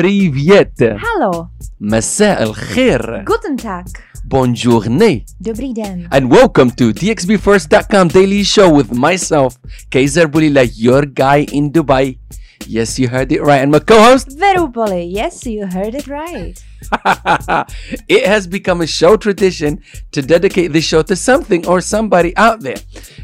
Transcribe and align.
Привет! 0.00 0.74
Hallo, 0.80 1.48
مساء 1.80 2.42
الخير 2.42 3.24
guten 3.24 3.56
Tag, 3.56 3.86
Bonjourne 4.28 5.24
dobrý 5.40 5.72
den. 5.72 6.08
And 6.10 6.30
welcome 6.30 6.70
to 6.72 6.92
DXBFirst.com 6.92 8.08
Daily 8.08 8.42
Show 8.42 8.68
with 8.70 8.92
myself, 8.92 9.56
Kaiser 9.90 10.28
Bulila, 10.28 10.68
your 10.74 11.06
guy 11.06 11.46
in 11.52 11.70
Dubai. 11.70 12.18
Yes, 12.66 12.98
you 12.98 13.08
heard 13.08 13.30
it 13.30 13.40
right. 13.42 13.62
And 13.62 13.70
my 13.70 13.78
co-host, 13.78 14.28
Verupoli, 14.38 15.06
yes, 15.08 15.46
you 15.46 15.66
heard 15.66 15.94
it 15.94 16.08
right. 16.08 16.60
it 18.08 18.26
has 18.26 18.46
become 18.46 18.80
a 18.80 18.86
show 18.86 19.16
tradition 19.16 19.80
to 20.12 20.22
dedicate 20.22 20.72
this 20.72 20.84
show 20.84 21.02
to 21.02 21.14
something 21.14 21.66
or 21.66 21.80
somebody 21.80 22.36
out 22.36 22.60
there. 22.60 22.80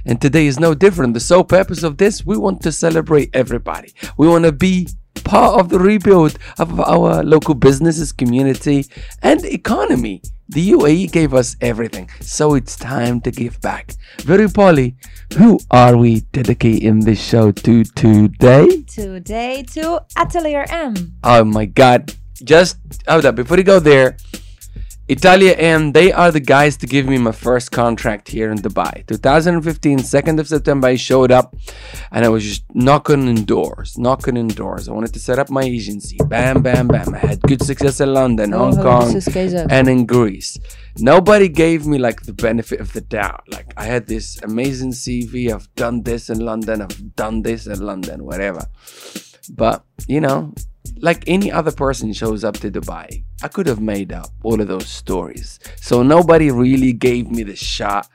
And 0.07 0.21
today 0.21 0.47
is 0.47 0.61
no 0.61 0.75
different. 0.75 1.15
The 1.15 1.21
sole 1.21 1.45
purpose 1.45 1.83
of 1.83 1.97
this, 1.97 2.25
we 2.25 2.37
want 2.37 2.63
to 2.63 2.73
celebrate 2.73 3.31
everybody. 3.35 3.93
We 4.17 4.29
want 4.29 4.45
to 4.45 4.53
be 4.53 4.89
part 5.28 5.60
of 5.60 5.70
the 5.70 5.78
rebuild 5.78 6.40
of 6.58 6.80
our 6.80 7.24
local 7.24 7.54
businesses, 7.54 8.12
community, 8.12 8.86
and 9.22 9.44
economy. 9.46 10.22
The 10.50 10.72
UAE 10.72 11.12
gave 11.12 11.34
us 11.34 11.58
everything, 11.60 12.10
so 12.22 12.56
it's 12.56 12.78
time 12.78 13.20
to 13.22 13.32
give 13.32 13.60
back. 13.60 13.94
Very 14.22 14.48
Polly, 14.48 14.96
who 15.38 15.60
are 15.72 15.98
we 15.98 16.22
dedicating 16.32 17.02
this 17.02 17.22
show 17.22 17.52
to 17.52 17.84
today? 17.84 18.84
Today 18.84 19.64
to 19.74 20.06
Atelier 20.16 20.66
M. 20.70 20.96
Oh 21.24 21.44
my 21.44 21.66
god. 21.66 22.14
Just 22.44 22.78
hold 23.08 23.26
up, 23.26 23.36
before 23.36 23.58
you 23.58 23.64
go 23.64 23.80
there, 23.80 24.16
Italia 25.10 25.54
M, 25.54 25.94
they 25.94 26.12
are 26.12 26.32
the 26.32 26.42
guys 26.42 26.76
to 26.78 26.86
give 26.86 27.06
me 27.08 27.18
my 27.18 27.32
first 27.32 27.72
contract 27.72 28.28
here 28.28 28.52
in 28.52 28.58
Dubai. 28.58 29.08
2015, 29.08 30.00
2nd 30.00 30.40
of 30.40 30.50
September, 30.50 30.88
I 30.88 30.96
showed 30.96 31.32
up 31.32 31.56
and 32.12 32.26
I 32.26 32.30
was 32.30 32.44
just 32.44 32.64
knocking 32.74 33.26
in 33.30 33.46
doors, 33.46 33.98
knocking 33.98 34.36
in 34.36 34.50
doors. 34.50 34.90
I 34.90 34.92
wanted 34.92 35.14
to 35.14 35.20
set 35.20 35.40
up 35.40 35.50
my 35.50 35.64
agency. 35.64 36.18
Bam, 36.26 36.62
bam, 36.62 36.90
bam. 36.90 37.16
I 37.16 37.20
had 37.20 37.42
good 37.44 37.64
success 37.64 38.02
in 38.02 38.14
London, 38.14 38.52
Hong 38.52 38.76
Kong, 38.76 39.22
and 39.70 39.88
in 39.88 40.06
Greece. 40.06 40.58
Nobody 40.98 41.48
gave 41.48 41.88
me 41.88 42.00
like 42.00 42.24
the 42.24 42.34
benefit 42.34 42.82
of 42.82 42.92
the 42.92 43.02
doubt. 43.02 43.44
Like 43.50 43.74
I 43.78 43.86
had 43.86 44.08
this 44.08 44.42
amazing 44.42 44.92
CV. 44.92 45.54
I've 45.54 45.74
done 45.76 46.04
this 46.04 46.30
in 46.30 46.40
London. 46.40 46.82
I've 46.82 47.16
done 47.16 47.44
this 47.44 47.66
in 47.66 47.80
London, 47.80 48.26
whatever. 48.26 48.66
But 49.50 49.86
you 50.08 50.20
know, 50.20 50.54
like 50.98 51.24
any 51.28 51.52
other 51.52 51.72
person 51.72 52.14
shows 52.14 52.44
up 52.44 52.58
to 52.58 52.72
Dubai, 52.72 53.24
I 53.44 53.48
could 53.48 53.68
have 53.68 53.82
made 53.82 54.12
up 54.12 54.30
all 54.44 54.60
of 54.60 54.68
those 54.68 54.88
stories. 54.88 55.60
So 55.76 56.04
nobody 56.04 56.52
really 56.52 56.94
gave 56.94 57.30
me 57.30 57.44
the 57.44 57.56
shot 57.56 58.10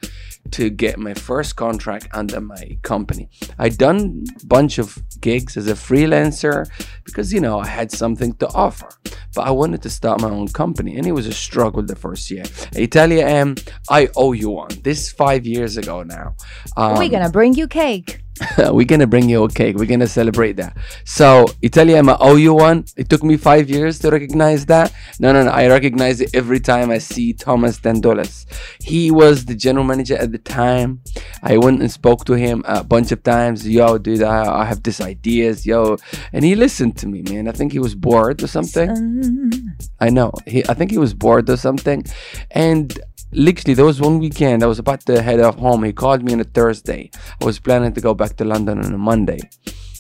to 0.51 0.71
get 0.71 0.99
my 0.99 1.15
first 1.15 1.57
contract 1.57 2.09
under 2.13 2.41
my 2.41 2.79
company. 2.83 3.29
I 3.59 3.69
done 3.69 4.25
bunch 4.45 4.79
of 4.79 4.99
gigs 5.21 5.57
as 5.57 5.69
a 5.69 5.75
freelancer 5.75 6.69
because 7.05 7.33
you 7.33 7.41
know 7.41 7.61
I 7.61 7.67
had 7.67 7.91
something 7.91 8.35
to 8.35 8.49
offer. 8.49 8.89
But 9.35 9.47
I 9.47 9.51
wanted 9.51 9.83
to 9.83 9.91
start 9.91 10.21
my 10.21 10.29
own 10.29 10.49
company 10.49 10.97
and 10.97 11.07
it 11.07 11.13
was 11.13 11.27
a 11.27 11.33
struggle 11.33 11.83
the 11.83 11.97
first 11.97 12.31
year. 12.31 12.45
Italia 12.73 13.27
M, 13.27 13.55
I 13.89 14.09
owe 14.17 14.33
you 14.33 14.51
one. 14.51 14.71
This 14.83 15.07
is 15.07 15.13
five 15.13 15.47
years 15.47 15.77
ago 15.77 16.03
now. 16.03 16.35
Um, 16.77 16.99
We're 16.99 17.09
gonna 17.09 17.31
bring 17.31 17.55
you 17.55 17.67
cake. 17.67 18.21
we're 18.71 18.87
gonna 18.87 19.07
bring 19.07 19.29
you 19.29 19.45
a 19.45 19.49
cake. 19.49 19.77
We're 19.77 19.87
gonna 19.87 20.07
celebrate 20.07 20.57
that. 20.57 20.77
So 21.05 21.47
Italia, 21.63 22.03
I 22.03 22.17
owe 22.21 22.37
you 22.37 22.55
one. 22.55 22.85
It 22.97 23.09
took 23.09 23.23
me 23.23 23.37
five 23.37 23.71
years 23.71 23.99
to 24.01 24.11
recognize 24.11 24.67
that. 24.67 24.93
No, 25.19 25.33
no, 25.33 25.45
no. 25.45 25.51
I 25.51 25.69
recognize 25.69 26.21
it 26.21 26.35
every 26.35 26.61
time 26.61 26.91
I 26.91 26.99
see 26.99 27.33
Thomas 27.33 27.79
Dandolas. 27.79 28.47
He 28.81 29.11
was 29.11 29.45
the 29.45 29.55
general 29.55 29.85
manager 29.85 30.17
at 30.17 30.33
the 30.33 30.39
time. 30.39 31.01
I 31.43 31.57
went 31.59 31.81
and 31.81 31.91
spoke 31.91 32.25
to 32.27 32.35
him 32.35 32.63
a 32.67 32.85
bunch 32.85 33.13
of 33.13 33.23
times. 33.23 33.69
Yo, 33.69 33.99
dude, 33.99 34.23
I, 34.23 34.63
I 34.63 34.65
have 34.65 34.83
this 34.83 35.01
ideas, 35.01 35.67
yo, 35.67 35.97
and 36.33 36.45
he 36.45 36.55
listened 36.55 36.97
to 36.99 37.07
me, 37.07 37.23
man. 37.23 37.49
I 37.49 37.53
think 37.53 37.73
he 37.73 37.79
was 37.79 37.95
bored 37.95 38.43
or 38.43 38.47
something. 38.47 38.91
I 40.01 40.11
know. 40.11 40.33
He, 40.47 40.65
I 40.69 40.75
think 40.75 40.91
he 40.91 40.99
was 40.99 41.15
bored 41.15 41.49
or 41.49 41.57
something, 41.57 42.05
and 42.51 42.99
literally 43.33 43.75
there 43.75 43.85
was 43.85 44.01
one 44.01 44.19
weekend 44.19 44.63
I 44.63 44.67
was 44.67 44.79
about 44.79 45.01
to 45.07 45.23
head 45.23 45.41
off 45.41 45.57
home. 45.57 45.85
He 45.85 45.93
called 45.93 46.23
me 46.23 46.33
on 46.33 46.41
a 46.41 46.45
Thursday. 46.45 47.11
I 47.41 47.45
was 47.45 47.59
planning 47.59 47.93
to 47.95 48.01
go 48.01 48.15
back 48.15 48.37
to 48.37 48.45
London 48.45 48.79
on 48.79 48.93
a 48.93 48.99
Monday. 48.99 49.41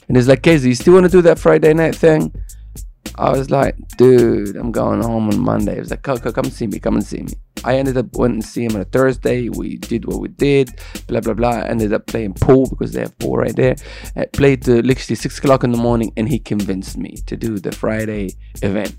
And 0.08 0.16
he's 0.16 0.28
like, 0.28 0.42
Casey, 0.42 0.68
you 0.68 0.74
still 0.74 0.94
want 0.94 1.06
to 1.06 1.12
do 1.12 1.22
that 1.22 1.38
Friday 1.38 1.72
night 1.72 1.94
thing? 1.94 2.32
I 3.16 3.30
was 3.30 3.50
like, 3.50 3.76
dude, 3.98 4.56
I'm 4.56 4.72
going 4.72 5.02
home 5.02 5.28
on 5.28 5.38
Monday. 5.38 5.74
He 5.74 5.80
was 5.80 5.90
like, 5.90 6.02
come, 6.02 6.18
come 6.18 6.44
see 6.44 6.66
me, 6.66 6.78
come 6.78 6.96
and 6.96 7.04
see 7.04 7.22
me. 7.22 7.32
I 7.64 7.76
ended 7.76 7.96
up 7.96 8.16
went 8.16 8.34
and 8.34 8.44
see 8.44 8.64
him 8.64 8.74
on 8.74 8.80
a 8.80 8.84
Thursday. 8.84 9.48
We 9.48 9.76
did 9.76 10.06
what 10.06 10.20
we 10.20 10.28
did, 10.28 10.70
blah 11.06 11.20
blah 11.20 11.34
blah. 11.34 11.50
I 11.50 11.68
Ended 11.68 11.92
up 11.92 12.06
playing 12.06 12.34
pool 12.34 12.68
because 12.68 12.92
they 12.92 13.00
have 13.02 13.16
pool 13.18 13.36
right 13.36 13.54
there. 13.54 13.76
I 14.16 14.26
played 14.26 14.62
to 14.64 14.82
literally 14.82 15.14
six 15.14 15.38
o'clock 15.38 15.62
in 15.62 15.70
the 15.70 15.78
morning, 15.78 16.12
and 16.16 16.28
he 16.28 16.38
convinced 16.38 16.96
me 16.96 17.16
to 17.26 17.36
do 17.36 17.58
the 17.58 17.72
Friday 17.72 18.30
event. 18.62 18.96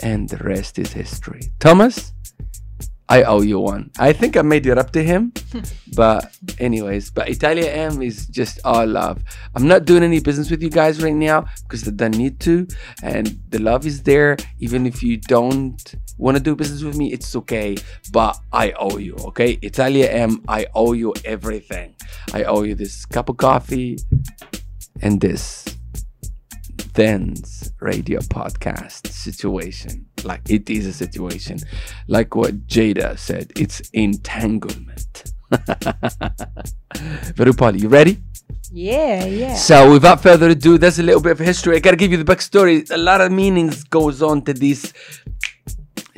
And 0.00 0.28
the 0.28 0.38
rest 0.38 0.78
is 0.78 0.92
history. 0.92 1.40
Thomas, 1.58 2.12
I 3.08 3.22
owe 3.22 3.40
you 3.40 3.60
one. 3.60 3.90
I 3.98 4.12
think 4.12 4.36
I 4.36 4.42
made 4.42 4.66
it 4.66 4.78
up 4.78 4.90
to 4.92 5.02
him. 5.02 5.32
but 5.94 6.36
anyways, 6.58 7.10
but 7.10 7.28
Italia 7.28 7.70
M 7.70 8.02
is 8.02 8.26
just 8.26 8.58
all 8.64 8.86
love. 8.86 9.22
I'm 9.54 9.68
not 9.68 9.84
doing 9.84 10.02
any 10.02 10.20
business 10.20 10.50
with 10.50 10.62
you 10.62 10.70
guys 10.70 11.02
right 11.02 11.14
now 11.14 11.46
because 11.62 11.86
I 11.86 11.92
don't 11.92 12.16
need 12.16 12.40
to. 12.40 12.66
And 13.02 13.38
the 13.48 13.60
love 13.60 13.86
is 13.86 14.02
there. 14.02 14.36
Even 14.58 14.86
if 14.86 15.02
you 15.02 15.18
don't 15.18 15.94
want 16.18 16.36
to 16.36 16.42
do 16.42 16.56
business 16.56 16.82
with 16.82 16.96
me, 16.96 17.12
it's 17.12 17.36
okay. 17.36 17.76
But 18.12 18.36
I 18.52 18.72
owe 18.72 18.98
you, 18.98 19.14
okay? 19.26 19.58
Italia 19.62 20.08
M, 20.10 20.42
I 20.48 20.66
owe 20.74 20.92
you 20.92 21.14
everything. 21.24 21.94
I 22.32 22.44
owe 22.44 22.62
you 22.62 22.74
this 22.74 23.06
cup 23.06 23.28
of 23.28 23.36
coffee 23.36 23.98
and 25.00 25.20
this 25.20 25.64
Then's 26.94 27.72
radio 27.80 28.20
podcast 28.20 29.08
situation. 29.08 30.06
Like 30.26 30.50
it 30.50 30.68
is 30.68 30.86
a 30.86 30.92
situation. 30.92 31.58
Like 32.08 32.34
what 32.34 32.66
Jada 32.66 33.18
said, 33.18 33.52
it's 33.56 33.80
entanglement. 33.90 35.32
Verupali, 37.38 37.80
you 37.80 37.88
ready? 37.88 38.18
Yeah, 38.72 39.24
yeah. 39.24 39.54
So 39.54 39.92
without 39.92 40.20
further 40.20 40.50
ado, 40.50 40.76
there's 40.76 40.98
a 40.98 41.02
little 41.02 41.20
bit 41.22 41.32
of 41.32 41.38
history. 41.38 41.76
I 41.76 41.78
gotta 41.78 41.96
give 41.96 42.10
you 42.10 42.18
the 42.22 42.24
backstory. 42.24 42.90
A 42.90 42.96
lot 42.96 43.20
of 43.20 43.30
meanings 43.30 43.84
goes 43.84 44.22
on 44.22 44.42
to 44.42 44.52
these 44.52 44.92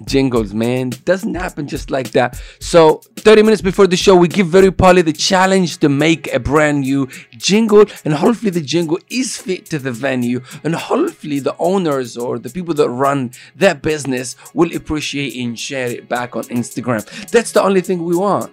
jingles, 0.08 0.52
man. 0.54 0.90
Doesn't 1.04 1.34
happen 1.34 1.68
just 1.68 1.90
like 1.90 2.10
that. 2.12 2.40
So 2.60 3.02
30 3.16 3.42
minutes 3.42 3.62
before 3.62 3.86
the 3.86 3.96
show, 3.96 4.16
we 4.16 4.28
give 4.28 4.48
Very 4.48 4.72
Polly 4.72 5.02
the 5.02 5.12
challenge 5.12 5.78
to 5.78 5.88
make 5.88 6.32
a 6.32 6.40
brand 6.40 6.80
new 6.80 7.08
jingle, 7.36 7.84
and 8.04 8.14
hopefully 8.14 8.50
the 8.50 8.60
jingle 8.60 8.98
is 9.10 9.36
fit 9.36 9.66
to 9.66 9.78
the 9.78 9.92
venue, 9.92 10.40
and 10.64 10.74
hopefully 10.74 11.38
the 11.38 11.54
owners 11.58 12.16
or 12.16 12.38
the 12.38 12.50
people 12.50 12.74
that 12.74 12.88
run 12.88 13.30
that 13.56 13.82
business 13.82 14.36
will 14.54 14.74
appreciate 14.74 15.36
and 15.36 15.58
share 15.58 15.88
it 15.88 16.08
back 16.08 16.34
on 16.34 16.44
Instagram. 16.44 17.04
That's 17.30 17.52
the 17.52 17.62
only 17.62 17.80
thing 17.80 18.04
we 18.04 18.16
want 18.16 18.52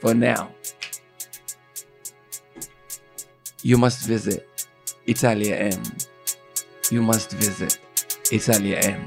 for 0.00 0.14
now. 0.14 0.50
You 3.62 3.78
must 3.78 4.06
visit 4.06 4.46
Italia 5.06 5.56
M. 5.56 5.82
You 6.90 7.00
must 7.00 7.32
visit 7.32 7.78
Italia 8.30 8.76
M. 8.76 9.06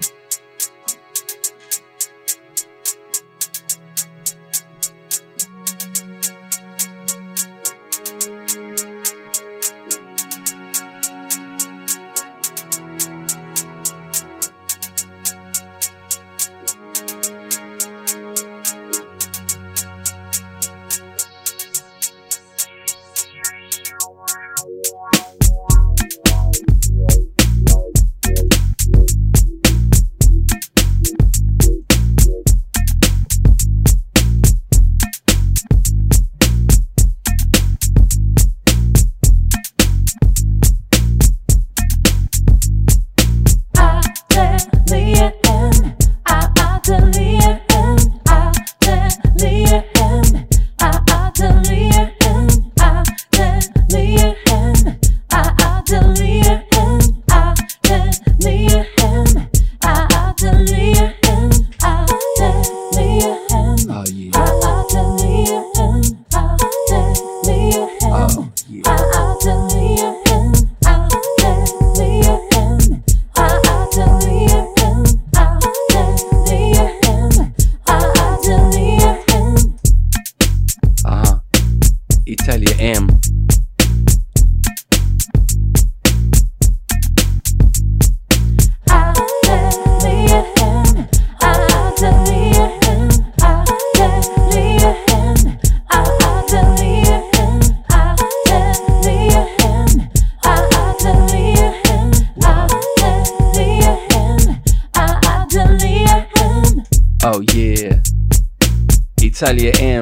Italia 109.39 109.72
M, 109.80 110.01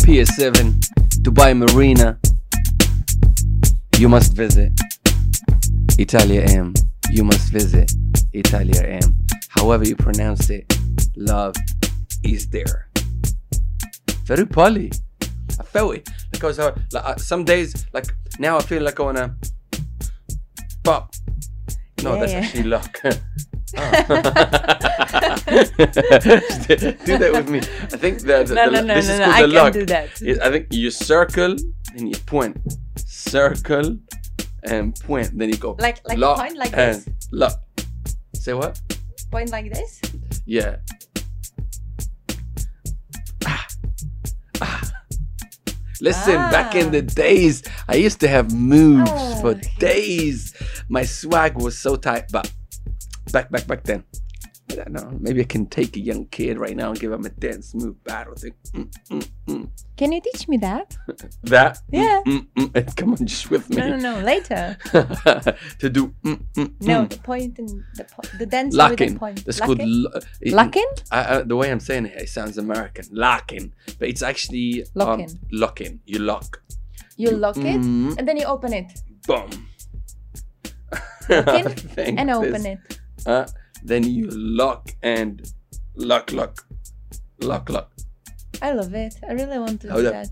PS7, 0.00 0.72
Dubai 1.20 1.54
Marina. 1.54 2.18
You 3.98 4.08
must 4.08 4.32
visit 4.32 4.72
Italia 5.98 6.40
M. 6.40 6.72
You 7.10 7.22
must 7.22 7.52
visit 7.52 7.92
Italia 8.32 8.80
M. 8.82 9.14
However 9.50 9.84
you 9.86 9.94
pronounce 9.94 10.48
it, 10.48 10.64
love 11.16 11.54
is 12.24 12.48
there. 12.48 12.88
Very 14.24 14.46
poly. 14.46 14.90
I 15.60 15.62
felt 15.62 15.96
it. 15.96 16.08
Like 16.32 16.44
I 16.44 16.46
was 16.46 16.58
uh, 16.58 16.74
like 16.94 17.04
uh, 17.04 17.16
some 17.16 17.44
days, 17.44 17.84
like 17.92 18.06
now 18.38 18.56
I 18.56 18.62
feel 18.62 18.82
like 18.82 18.98
I 19.00 19.02
wanna 19.02 19.36
pop. 20.82 21.12
No, 22.02 22.14
Yeah, 22.14 22.20
that's 22.20 22.32
yeah. 22.32 22.38
actually 22.38 22.62
luck. 22.62 23.02
Oh. 23.76 23.90
do 27.04 27.18
that 27.18 27.30
with 27.32 27.48
me. 27.48 27.58
I 27.58 27.96
think 27.96 28.20
the, 28.20 28.26
No, 28.26 28.44
the- 28.44 28.54
no, 28.54 28.80
no, 28.82 28.94
this 28.94 29.08
no, 29.08 29.14
is 29.14 29.18
no. 29.20 29.24
called 29.24 29.36
I 29.36 29.44
luck. 29.46 29.72
do 29.72 29.86
that. 29.86 30.08
I 30.42 30.50
think 30.50 30.66
you 30.72 30.90
circle 30.90 31.56
and 31.96 32.08
you 32.08 32.16
point, 32.26 32.56
circle 32.96 33.96
and 34.64 34.94
point. 35.00 35.36
Then 35.38 35.48
you 35.48 35.56
go 35.56 35.76
Like- 35.78 36.00
like 36.06 36.18
lock 36.18 36.38
point 36.38 36.56
like 36.56 36.72
and 36.76 36.96
this? 36.96 37.08
Lock. 37.32 37.60
Say 38.34 38.54
what? 38.54 38.80
Point 39.30 39.50
like 39.50 39.72
this. 39.72 40.00
Yeah. 40.46 40.76
Ah. 43.46 43.66
Ah. 44.60 44.92
Listen, 46.00 46.34
back 46.50 46.74
in 46.74 46.90
the 46.90 47.00
days, 47.02 47.62
I 47.88 47.94
used 47.94 48.18
to 48.20 48.28
have 48.28 48.52
moves 48.52 49.10
for 49.40 49.50
Oh. 49.54 49.60
days. 49.78 50.52
My 50.88 51.04
swag 51.04 51.54
was 51.62 51.78
so 51.78 51.94
tight, 51.96 52.24
but 52.32 52.50
back, 53.32 53.50
back, 53.50 53.66
back 53.66 53.82
then. 53.84 54.04
I 54.70 54.74
don't 54.76 54.92
know. 54.92 55.18
Maybe 55.20 55.40
I 55.42 55.44
can 55.44 55.66
take 55.66 55.96
a 55.96 56.00
young 56.00 56.26
kid 56.26 56.58
right 56.58 56.74
now 56.74 56.90
and 56.90 56.98
give 56.98 57.12
him 57.12 57.26
a 57.26 57.28
dance 57.28 57.74
move 57.74 58.02
battle 58.04 58.34
thing. 58.34 58.54
Mm, 58.72 58.88
mm, 59.10 59.28
mm. 59.48 59.68
Can 59.98 60.12
you 60.12 60.20
teach 60.22 60.48
me 60.48 60.56
that? 60.58 60.96
That? 61.42 61.78
Mm, 61.92 62.02
Yeah. 62.02 62.20
Mm, 62.26 62.46
mm. 62.54 62.96
Come 62.96 63.10
on, 63.12 63.26
just 63.26 63.50
with 63.50 63.68
me. 63.68 63.76
No, 63.76 63.88
no, 63.90 63.96
no. 63.96 64.20
Later. 64.24 64.78
to 65.80 65.90
do. 65.90 66.14
No, 66.80 67.04
the 67.06 67.20
point 67.22 67.58
and 67.58 67.68
the 67.96 68.04
po- 68.04 68.38
the 68.38 68.46
dance 68.46 68.72
with 68.72 68.78
Locking. 68.78 69.12
the 69.14 69.18
point. 69.18 69.44
That's. 69.44 69.60
Locking? 69.60 69.78
lo- 70.04 70.20
Locking? 70.46 70.90
I, 71.10 71.42
the 71.42 71.56
way 71.56 71.70
I'm 71.70 71.80
saying 71.80 72.06
it, 72.06 72.14
it 72.22 72.28
sounds 72.30 72.56
American. 72.56 73.04
Locking, 73.10 73.74
but 73.98 74.08
it's 74.08 74.22
actually 74.22 74.82
um, 74.84 74.88
Locking. 74.94 75.38
locking. 75.50 76.00
You 76.06 76.20
lock. 76.20 76.62
You 77.18 77.32
lock 77.32 77.58
it 77.58 77.80
Mm, 77.80 78.16
and 78.16 78.26
then 78.26 78.36
you 78.38 78.46
open 78.46 78.72
it 78.72 78.86
boom. 79.26 79.50
And 81.28 82.30
open 82.30 82.66
it. 82.66 82.78
Uh, 83.26 83.46
then 83.84 84.04
you 84.04 84.28
lock 84.30 84.90
and 85.02 85.42
lock, 85.94 86.32
lock, 86.32 86.64
lock, 87.40 87.68
lock. 87.70 87.92
I 88.60 88.72
love 88.72 88.94
it. 88.94 89.14
I 89.28 89.32
really 89.32 89.58
want 89.58 89.80
to 89.82 89.90
Hold 89.90 90.02
do 90.02 90.08
up. 90.08 90.12
that. 90.14 90.28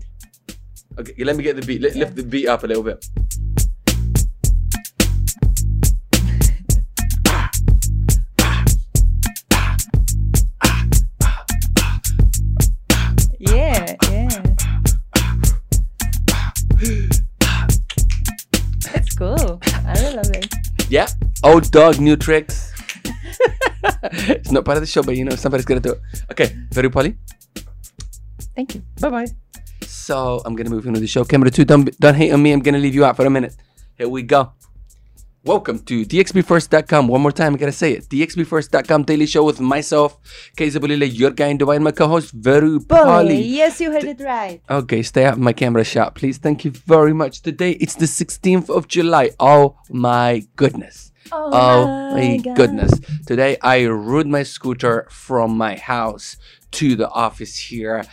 Okay, 0.99 1.23
let 1.23 1.35
me 1.35 1.43
get 1.43 1.55
the 1.55 1.61
beat. 1.65 1.81
Li- 1.81 1.89
Yeah. 1.93 1.99
Lift 2.05 2.15
the 2.15 2.23
beat 2.23 2.47
up 2.47 2.63
a 2.63 2.67
little 2.67 2.83
bit. 2.83 3.05
Yeah, 13.39 13.95
yeah. 14.11 14.43
It's 18.93 19.15
cool. 19.15 19.59
I 19.85 19.93
really 19.99 20.15
love 20.15 20.29
it. 20.31 20.53
Yeah. 20.89 21.07
Old 21.43 21.71
dog, 21.71 21.99
new 21.99 22.15
tricks. 22.15 22.70
it's 24.27 24.51
not 24.51 24.65
part 24.65 24.77
of 24.77 24.81
the 24.81 24.87
show, 24.87 25.03
but 25.03 25.15
you 25.15 25.25
know 25.25 25.35
somebody's 25.35 25.65
gonna 25.65 25.79
do 25.79 25.93
it. 25.93 26.01
Okay, 26.31 26.55
very 26.71 26.89
poly. 26.89 27.17
Thank 28.55 28.75
you. 28.75 28.83
Bye 28.99 29.09
bye. 29.09 29.27
So 29.85 30.41
I'm 30.45 30.55
gonna 30.55 30.69
move 30.69 30.85
into 30.87 30.99
the 30.99 31.07
show. 31.07 31.23
Camera 31.23 31.51
two, 31.51 31.65
don't 31.65 31.89
don't 31.99 32.15
hate 32.15 32.31
on 32.31 32.41
me. 32.41 32.51
I'm 32.51 32.61
gonna 32.61 32.79
leave 32.79 32.95
you 32.95 33.05
out 33.05 33.15
for 33.15 33.25
a 33.25 33.29
minute. 33.29 33.55
Here 33.97 34.09
we 34.09 34.23
go. 34.23 34.53
Welcome 35.43 35.79
to 35.79 36.05
dxbfirst.com. 36.05 37.07
One 37.07 37.21
more 37.21 37.31
time, 37.31 37.55
I 37.55 37.57
gotta 37.57 37.71
say 37.71 37.93
it. 37.93 38.07
dxbfirst.com 38.09 39.03
daily 39.03 39.25
show 39.25 39.43
with 39.43 39.59
myself, 39.59 40.19
Kaysa 40.55 40.77
Bulila, 40.77 41.09
your 41.11 41.31
guy 41.31 41.47
in 41.47 41.57
Dubai, 41.57 41.77
and 41.77 41.83
my 41.83 41.91
co-host 41.91 42.31
Veru 42.31 42.79
Bully. 42.79 43.01
Polly. 43.03 43.41
Yes, 43.41 43.81
you 43.81 43.91
heard 43.91 44.03
it 44.03 44.19
right. 44.21 44.61
Okay, 44.69 45.01
stay 45.01 45.25
out 45.25 45.33
of 45.33 45.39
my 45.39 45.51
camera 45.51 45.83
shot, 45.83 46.13
please. 46.13 46.37
Thank 46.37 46.63
you 46.63 46.69
very 46.69 47.13
much. 47.13 47.41
Today 47.41 47.71
it's 47.71 47.95
the 47.95 48.05
16th 48.05 48.69
of 48.69 48.87
July. 48.87 49.31
Oh 49.39 49.77
my 49.89 50.43
goodness. 50.55 51.10
Oh 51.31 52.13
my 52.13 52.37
God. 52.37 52.55
goodness. 52.55 52.99
Today 53.25 53.57
I 53.61 53.85
rode 53.85 54.27
my 54.27 54.43
scooter 54.43 55.07
from 55.09 55.57
my 55.57 55.75
house 55.77 56.37
to 56.71 56.95
the 56.95 57.09
office 57.09 57.57
here. 57.57 58.03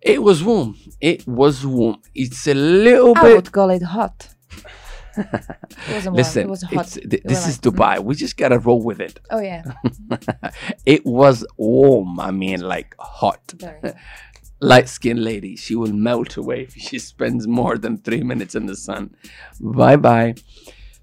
It 0.00 0.22
was 0.22 0.42
warm. 0.42 0.76
It 1.00 1.26
was 1.26 1.64
warm. 1.66 1.98
It's 2.14 2.46
a 2.46 2.54
little 2.54 3.16
I 3.16 3.22
bit. 3.22 3.34
would 3.36 3.52
call 3.52 3.70
it 3.70 3.82
hot. 3.82 4.28
It. 5.14 6.10
Listen, 6.10 6.44
it 6.44 6.48
was 6.48 6.62
hot. 6.62 6.86
it's, 6.86 6.94
th- 6.94 7.22
this 7.24 7.46
is 7.46 7.62
like, 7.62 7.74
mm. 7.74 7.78
Dubai. 7.98 8.02
We 8.02 8.14
just 8.14 8.38
gotta 8.38 8.58
roll 8.58 8.80
with 8.82 8.98
it. 8.98 9.20
Oh 9.30 9.40
yeah. 9.40 9.62
it 10.86 11.04
was 11.04 11.44
warm. 11.58 12.18
I 12.18 12.30
mean, 12.30 12.60
like 12.60 12.94
hot. 12.98 13.52
Light 14.60 14.88
skinned 14.88 15.22
lady, 15.22 15.56
she 15.56 15.74
will 15.74 15.92
melt 15.92 16.36
away 16.36 16.62
if 16.62 16.74
she 16.74 16.98
spends 16.98 17.46
more 17.46 17.76
than 17.76 17.98
three 17.98 18.22
minutes 18.22 18.54
in 18.54 18.66
the 18.66 18.76
sun. 18.76 19.14
Bye 19.60 19.96
bye. 19.96 20.34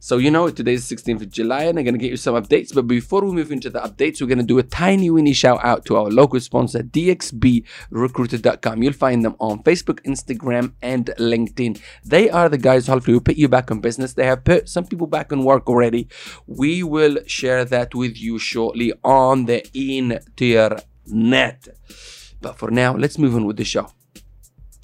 So, 0.02 0.18
you 0.18 0.32
know, 0.32 0.50
today's 0.50 0.90
16th 0.90 1.24
of 1.24 1.30
July, 1.30 1.64
and 1.64 1.78
I'm 1.78 1.84
going 1.84 1.94
to 1.94 2.00
get 2.00 2.12
you 2.12 2.16
some 2.16 2.36
updates. 2.36 2.74
But 2.74 2.88
before 2.88 3.22
we 3.22 3.34
move 3.34 3.52
into 3.52 3.70
the 3.70 3.82
updates, 3.82 4.22
we're 4.22 4.28
going 4.28 4.38
to 4.38 4.46
do 4.46 4.58
a 4.58 4.64
tiny 4.64 5.10
weeny 5.10 5.34
shout 5.34 5.60
out 5.62 5.84
to 5.86 5.98
our 5.98 6.10
local 6.10 6.40
sponsor, 6.40 6.80
DXBRecruiter.com. 6.80 8.82
You'll 8.82 8.94
find 8.94 9.26
them 9.26 9.36
on 9.42 9.62
Facebook, 9.64 10.00
Instagram, 10.06 10.72
and 10.82 11.08
LinkedIn. 11.18 11.82
They 12.06 12.30
are 12.30 12.48
the 12.48 12.58
guys, 12.58 12.88
hopefully, 12.88 13.16
who 13.16 13.20
put 13.20 13.36
you 13.36 13.50
back 13.50 13.72
on 13.72 13.82
business. 13.82 14.14
They 14.14 14.26
have 14.26 14.46
put 14.46 14.70
some 14.70 14.86
people 14.86 15.08
back 15.08 15.34
on 15.34 15.44
work 15.44 15.68
already. 15.68 16.08
We 16.48 16.82
will 16.82 17.18
share 17.28 17.66
that 17.66 17.94
with 17.94 18.18
you 18.18 18.40
shortly 18.40 18.94
on 19.04 19.48
the 19.48 19.68
internet. 19.74 21.68
But 22.42 22.58
for 22.58 22.72
now, 22.72 22.96
let's 22.96 23.18
move 23.18 23.36
on 23.36 23.46
with 23.46 23.58
the 23.58 23.66
show. 23.66 23.92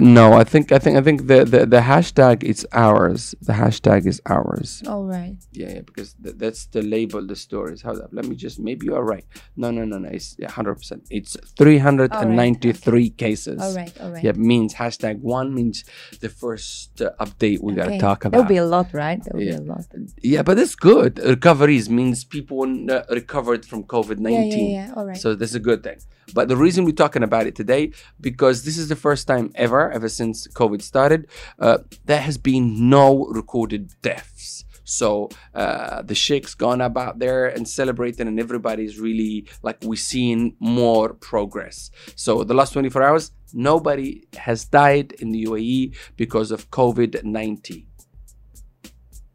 No, 0.00 0.32
I 0.32 0.44
think 0.44 0.72
I 0.72 0.78
think 0.78 0.96
I 0.96 1.02
think 1.02 1.26
the 1.26 1.44
the, 1.44 1.66
the 1.66 1.80
hashtag 1.80 2.42
is 2.42 2.66
ours. 2.72 3.34
The 3.42 3.52
hashtag 3.52 4.06
is 4.06 4.22
ours. 4.24 4.82
All 4.88 5.04
right. 5.04 5.36
Yeah, 5.52 5.68
yeah 5.74 5.80
because 5.82 6.14
th- 6.14 6.36
that's 6.38 6.64
the 6.66 6.80
label. 6.80 7.26
The 7.26 7.36
stories. 7.36 7.82
Hold 7.82 8.00
up. 8.00 8.08
Let 8.10 8.24
me 8.24 8.34
just. 8.34 8.58
Maybe 8.58 8.86
you 8.86 8.94
are 8.96 9.04
right. 9.04 9.26
No, 9.54 9.70
no, 9.70 9.84
no, 9.84 9.98
no. 9.98 10.08
It's 10.08 10.34
hundred 10.48 10.76
percent. 10.76 11.02
It's 11.10 11.36
three 11.58 11.76
hundred 11.76 12.10
and 12.14 12.34
ninety-three 12.36 13.10
cases. 13.10 13.60
All 13.60 13.74
right. 13.74 13.92
All 14.00 14.10
right. 14.10 14.24
Yeah, 14.24 14.32
means 14.32 14.74
hashtag 14.74 15.18
one 15.20 15.54
means 15.54 15.84
the 16.20 16.30
first 16.30 17.02
uh, 17.02 17.10
update 17.20 17.60
we 17.62 17.74
gotta 17.74 17.90
Okay. 17.90 17.98
talk 17.98 18.22
There'll 18.22 18.40
about. 18.40 18.48
be 18.48 18.56
a 18.56 18.64
lot, 18.64 18.88
right? 18.94 19.22
There'll 19.22 19.42
Yeah. 19.44 19.58
be 19.58 19.64
a 19.64 19.66
lot. 19.72 19.84
yeah, 20.22 20.42
but 20.42 20.58
it's 20.58 20.74
good. 20.74 21.18
Recoveries 21.18 21.90
means 21.90 22.24
people 22.24 22.62
uh, 22.90 23.02
recovered 23.10 23.66
from 23.66 23.84
COVID 23.84 24.16
Yeah, 24.18 24.28
nineteen. 24.30 24.70
yeah, 24.70 24.86
yeah. 24.86 24.94
All 24.96 25.04
right. 25.06 25.18
So 25.18 25.34
this 25.34 25.50
is 25.50 25.56
a 25.56 25.60
good 25.60 25.82
thing. 25.82 25.98
But 26.34 26.48
the 26.48 26.56
reason 26.56 26.84
we're 26.84 26.92
talking 26.92 27.22
about 27.22 27.46
it 27.46 27.54
today 27.54 27.92
because 28.20 28.64
this 28.64 28.78
is 28.78 28.88
the 28.88 28.96
first 28.96 29.26
time 29.26 29.52
ever, 29.54 29.90
ever 29.90 30.08
since 30.08 30.46
COVID 30.48 30.82
started, 30.82 31.28
uh, 31.58 31.78
there 32.04 32.20
has 32.20 32.38
been 32.38 32.88
no 32.90 33.26
recorded 33.26 33.92
deaths. 34.02 34.64
So 34.84 35.30
uh, 35.54 36.02
the 36.02 36.14
sheikh's 36.14 36.54
gone 36.54 36.80
about 36.80 37.18
there 37.18 37.46
and 37.46 37.68
celebrating, 37.68 38.26
and 38.26 38.38
everybody's 38.38 38.98
really 38.98 39.48
like 39.62 39.78
we're 39.82 39.96
seeing 39.96 40.56
more 40.58 41.14
progress. 41.14 41.90
So 42.16 42.44
the 42.44 42.54
last 42.54 42.72
24 42.72 43.02
hours, 43.02 43.32
nobody 43.52 44.24
has 44.36 44.64
died 44.64 45.12
in 45.12 45.30
the 45.30 45.44
UAE 45.44 45.96
because 46.16 46.50
of 46.50 46.70
COVID 46.70 47.22
19. 47.24 47.86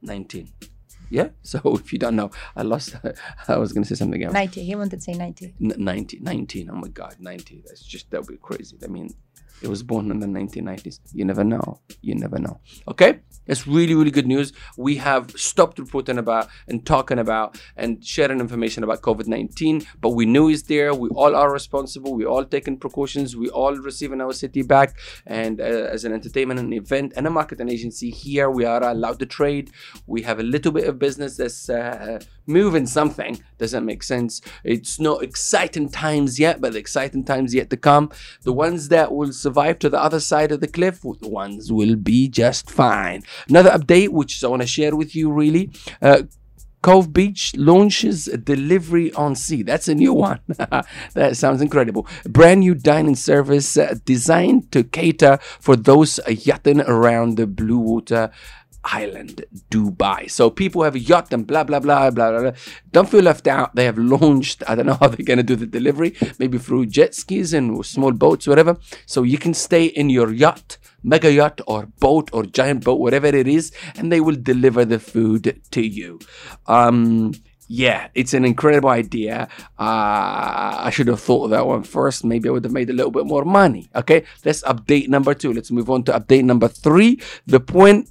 19. 0.02 0.50
Yeah. 1.10 1.30
So 1.44 1.60
if 1.76 1.94
you 1.94 2.00
don't 2.00 2.16
know, 2.16 2.32
I 2.56 2.64
lost. 2.64 2.96
I 3.48 3.58
was 3.58 3.72
gonna 3.74 3.86
say 3.86 3.96
something 3.96 4.22
else. 4.24 4.34
90. 4.34 4.64
He 4.64 4.76
wanted 4.76 4.98
to 4.98 5.02
say 5.02 5.14
90. 5.14 5.56
N- 5.62 5.74
90, 5.78 6.20
19. 6.20 6.70
Oh 6.70 6.76
my 6.76 6.90
God, 6.90 7.16
90. 7.20 7.64
That's 7.66 7.84
just, 7.84 8.12
that 8.12 8.22
would 8.22 8.28
be 8.30 8.38
crazy. 8.38 8.78
I 8.84 8.88
mean, 8.88 9.14
it 9.62 9.68
was 9.68 9.84
born 9.84 10.12
in 10.12 10.20
the 10.20 10.28
1990s. 10.28 11.00
You 11.14 11.26
never 11.26 11.44
know. 11.44 11.80
You 12.02 12.16
never 12.16 12.40
know. 12.40 12.60
Okay? 12.88 13.20
It's 13.48 13.66
really, 13.66 13.96
really 13.96 14.12
good 14.12 14.28
news. 14.28 14.52
We 14.78 14.98
have 14.98 15.32
stopped 15.32 15.80
reporting 15.80 16.18
about 16.18 16.50
and 16.68 16.86
talking 16.86 17.18
about 17.18 17.60
and 17.76 18.06
sharing 18.06 18.40
information 18.40 18.84
about 18.84 19.02
COVID 19.02 19.28
19, 19.28 19.86
but 20.02 20.10
we 20.10 20.26
knew 20.26 20.50
it's 20.50 20.64
there. 20.64 20.94
We 20.94 21.10
all 21.10 21.36
are 21.36 21.52
responsible. 21.52 22.14
We 22.14 22.26
all 22.26 22.44
taking 22.44 22.78
precautions. 22.78 23.36
We 23.36 23.50
all 23.50 23.76
receiving 23.76 24.22
our 24.22 24.34
city 24.34 24.64
back. 24.64 24.98
And 25.26 25.62
uh, 25.62 25.64
as 25.64 26.04
an 26.04 26.14
entertainment 26.14 26.60
and 26.60 26.74
event 26.74 27.14
and 27.16 27.26
a 27.26 27.30
marketing 27.30 27.70
agency 27.70 28.12
here, 28.12 28.50
we 28.50 28.66
are 28.66 28.84
allowed 28.84 29.20
to 29.20 29.26
trade. 29.26 29.72
We 30.06 30.24
have 30.24 30.40
a 30.40 30.44
little 30.44 30.72
bit 30.72 30.88
of 30.88 31.00
business 31.00 31.38
that's 31.38 31.70
uh, 31.70 32.20
moving 32.48 32.88
something. 32.88 33.42
Doesn't 33.58 33.86
make 33.86 34.04
sense. 34.04 34.42
It's 34.64 35.00
not 35.00 35.24
exciting 35.24 35.90
times 35.90 36.40
yet, 36.40 36.62
but 36.62 36.74
the 36.74 36.80
exciting 36.80 37.24
times 37.24 37.54
yet 37.54 37.70
to 37.70 37.78
come. 37.78 38.12
The 38.44 38.54
ones 38.54 38.90
that 38.90 39.14
will 39.14 39.34
survive 39.34 39.80
to 39.80 39.90
the 39.90 40.02
other 40.02 40.20
side 40.20 40.52
of 40.52 40.62
the 40.62 40.68
cliff, 40.68 41.02
the 41.02 41.30
ones 41.30 41.72
will 41.72 41.96
be 41.96 42.28
just 42.28 42.70
fine. 42.70 43.24
Another 43.50 43.72
update, 43.72 44.10
which 44.10 44.44
I 44.44 44.48
want 44.48 44.62
to 44.62 44.68
share 44.68 44.96
with 44.96 45.16
you, 45.16 45.32
really. 45.32 45.72
Uh, 46.02 46.24
Cove 46.82 47.12
Beach 47.12 47.54
launches 47.58 48.26
delivery 48.26 49.12
on 49.14 49.36
sea. 49.36 49.64
That's 49.64 49.88
a 49.88 49.96
new 49.96 50.14
one. 50.14 50.40
that 50.48 51.36
sounds 51.36 51.62
incredible. 51.62 52.08
Brand 52.24 52.62
new 52.62 52.76
dining 52.76 53.16
service 53.16 53.76
uh, 53.78 53.96
designed 54.06 54.72
to 54.72 54.84
cater 54.84 55.40
for 55.60 55.76
those 55.76 56.20
yachting 56.28 56.82
around 56.82 57.36
the 57.36 57.48
Blue 57.48 57.80
Water 57.80 58.32
Island, 58.88 59.46
Dubai. 59.70 60.30
So 60.30 60.50
people 60.50 60.84
have 60.84 60.96
a 60.96 61.00
yacht 61.00 61.32
and 61.34 61.46
blah 61.46 61.64
blah 61.64 61.80
blah 61.80 62.10
blah 62.12 62.32
blah. 62.32 62.42
blah. 62.42 62.52
Don't 62.92 63.10
feel 63.10 63.22
left 63.22 63.48
out. 63.48 63.76
They 63.76 63.86
have 63.86 63.98
launched. 63.98 64.64
I 64.68 64.76
don't 64.76 64.86
know 64.86 64.94
how 65.00 65.08
they're 65.08 65.26
gonna 65.26 65.44
do 65.44 65.56
the 65.56 65.66
delivery. 65.68 66.16
Maybe 66.40 66.58
through 66.58 66.88
jet 66.88 67.14
skis 67.16 67.54
and 67.54 67.86
small 67.86 68.12
boats, 68.12 68.48
whatever. 68.48 68.78
So 69.06 69.24
you 69.24 69.38
can 69.38 69.54
stay 69.54 69.86
in 69.86 70.10
your 70.10 70.32
yacht, 70.32 70.78
mega 71.04 71.32
yacht 71.32 71.62
or 71.68 71.88
boat 72.00 72.30
or 72.34 72.44
giant 72.46 72.84
boat, 72.84 73.00
whatever 73.00 73.28
it 73.28 73.48
is, 73.48 73.72
and 73.96 74.12
they 74.12 74.22
will 74.22 74.36
deliver 74.36 74.86
the 74.86 75.00
food 75.00 75.62
to 75.72 75.82
you. 75.86 76.20
Um, 76.68 77.34
yeah, 77.68 78.08
it's 78.16 78.34
an 78.34 78.46
incredible 78.46 78.90
idea. 78.90 79.50
Uh, 79.78 80.80
I 80.80 80.90
should 80.90 81.08
have 81.08 81.20
thought 81.20 81.46
of 81.46 81.50
that 81.52 81.68
one 81.68 81.84
first. 81.84 82.24
Maybe 82.24 82.48
I 82.48 82.52
would 82.54 82.64
have 82.64 82.74
made 82.74 82.90
a 82.90 82.94
little 82.94 83.12
bit 83.12 83.26
more 83.26 83.44
money. 83.44 83.90
Okay, 83.94 84.24
that's 84.42 84.64
update 84.64 85.10
number 85.10 85.34
two. 85.34 85.52
Let's 85.54 85.72
move 85.72 85.90
on 85.90 86.04
to 86.04 86.14
update 86.14 86.44
number 86.44 86.70
three. 86.70 87.22
The 87.46 87.60
point 87.60 88.10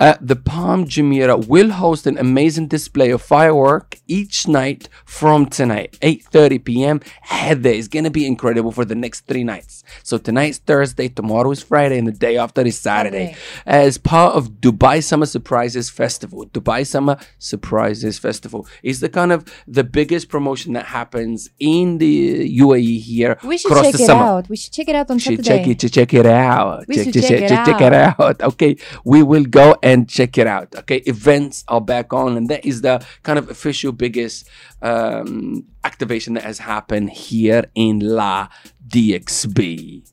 uh, 0.00 0.16
the 0.20 0.36
Palm 0.36 0.84
Jumeirah 0.86 1.46
will 1.46 1.70
host 1.70 2.06
an 2.06 2.18
amazing 2.18 2.68
display 2.68 3.10
of 3.10 3.22
firework 3.22 3.98
each 4.06 4.48
night 4.48 4.88
from 5.04 5.46
tonight, 5.46 5.98
8:30 6.02 6.64
p.m. 6.64 7.00
Head 7.22 7.62
there. 7.62 7.74
It's 7.74 7.88
gonna 7.88 8.10
be 8.10 8.26
incredible 8.26 8.72
for 8.72 8.84
the 8.84 8.94
next 8.94 9.26
three 9.26 9.44
nights. 9.44 9.84
So 10.02 10.18
tonight's 10.18 10.58
Thursday, 10.58 11.08
tomorrow 11.08 11.50
is 11.50 11.62
Friday, 11.62 11.98
and 11.98 12.06
the 12.06 12.12
day 12.12 12.36
after 12.36 12.62
is 12.62 12.78
Saturday. 12.78 13.30
Okay. 13.30 13.36
As 13.66 13.98
part 13.98 14.34
of 14.34 14.60
Dubai 14.60 15.02
Summer 15.02 15.26
Surprises 15.26 15.90
Festival, 15.90 16.46
Dubai 16.46 16.86
Summer 16.86 17.16
Surprises 17.38 18.18
Festival 18.18 18.66
is 18.82 19.00
the 19.00 19.08
kind 19.08 19.32
of 19.32 19.44
the 19.66 19.84
biggest 19.84 20.28
promotion 20.28 20.72
that 20.74 20.86
happens 20.86 21.50
in 21.58 21.98
the 21.98 22.58
UAE 22.58 23.00
here. 23.00 23.38
We 23.44 23.58
should 23.58 23.72
check 23.72 23.94
it 23.94 23.98
summer 23.98 24.22
out. 24.22 24.48
We 24.48 24.56
should 24.56 24.72
check 24.72 24.88
it 24.88 24.94
out 24.94 25.10
on 25.10 25.18
should 25.18 25.44
Saturday. 25.44 25.74
check 25.74 25.84
it 25.84 25.92
check 25.92 26.14
it 26.14 26.26
out. 26.26 26.86
We 26.88 26.96
check, 26.96 27.04
should 27.04 27.14
check, 27.14 27.22
check 27.22 27.48
check, 27.48 27.68
it 27.68 27.70
check 27.70 27.80
it 27.80 27.92
out. 27.92 28.42
Okay, 28.42 28.76
we 29.04 29.22
will 29.22 29.44
go 29.44 29.71
and 29.82 30.08
check 30.08 30.38
it 30.38 30.46
out. 30.46 30.74
Okay, 30.76 30.98
events 31.06 31.64
are 31.68 31.80
back 31.80 32.12
on, 32.12 32.36
and 32.36 32.48
that 32.48 32.64
is 32.64 32.80
the 32.82 33.04
kind 33.22 33.38
of 33.38 33.50
official 33.50 33.92
biggest 33.92 34.48
um, 34.82 35.64
activation 35.84 36.34
that 36.34 36.44
has 36.44 36.58
happened 36.58 37.10
here 37.10 37.64
in 37.74 38.00
La 38.00 38.48
DXB. 38.88 40.08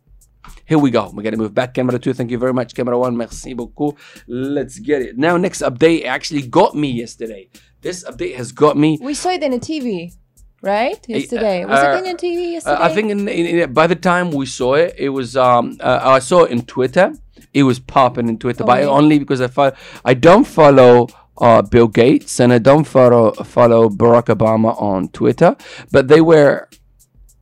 Here 0.66 0.78
we 0.78 0.92
go. 0.92 1.12
We're 1.14 1.24
gonna 1.24 1.38
move 1.38 1.54
back. 1.54 1.74
Camera 1.74 1.98
two. 2.00 2.14
Thank 2.14 2.32
you 2.32 2.38
very 2.38 2.54
much. 2.54 2.76
Camera 2.76 2.98
one. 2.98 3.18
Merci 3.18 3.54
beaucoup. 3.56 3.98
Let's 4.28 4.78
get 4.80 5.02
it. 5.02 5.18
Now, 5.18 5.36
next 5.38 5.62
update 5.62 6.06
actually 6.06 6.44
got 6.48 6.76
me 6.76 6.92
yesterday. 6.92 7.50
This 7.82 8.04
update 8.04 8.36
has 8.36 8.52
got 8.52 8.78
me. 8.78 9.00
We 9.02 9.14
saw 9.14 9.30
it 9.30 9.42
in 9.42 9.54
a 9.54 9.60
TV, 9.60 10.14
right? 10.62 11.00
Yesterday. 11.08 11.66
Was 11.66 11.80
uh, 11.80 12.02
it 12.04 12.06
in 12.06 12.16
a 12.16 12.18
TV 12.18 12.52
yesterday? 12.54 12.76
Uh, 12.76 12.86
I 12.86 12.94
think 12.94 13.10
in, 13.10 13.28
in, 13.28 13.46
in- 13.62 13.74
by 13.74 13.88
the 13.88 13.96
time 13.96 14.32
we 14.32 14.46
saw 14.46 14.76
it, 14.76 14.94
it 14.98 15.10
was 15.10 15.36
um 15.36 15.78
uh, 15.80 16.02
I 16.04 16.20
saw 16.20 16.44
it 16.44 16.52
in 16.52 16.62
Twitter. 16.64 17.14
It 17.54 17.64
was 17.64 17.80
popping 17.80 18.30
in 18.30 18.38
Twitter, 18.38 18.64
Oh, 18.64 18.68
but 18.68 18.80
really? 18.80 18.90
only 18.90 19.20
because 19.20 19.42
I 19.42 19.48
follow, 19.48 19.74
I 20.06 20.14
don't 20.14 20.46
follow 20.46 21.08
uh, 21.40 21.62
Bill 21.62 21.88
Gates 21.88 22.40
and 22.40 22.52
I 22.54 22.60
don't 22.60 22.86
follow 22.86 23.32
follow 23.32 23.90
Barack 23.90 24.26
Obama 24.36 24.80
on 24.82 25.08
Twitter, 25.10 25.56
but 25.92 26.08
they 26.10 26.22
were 26.22 26.70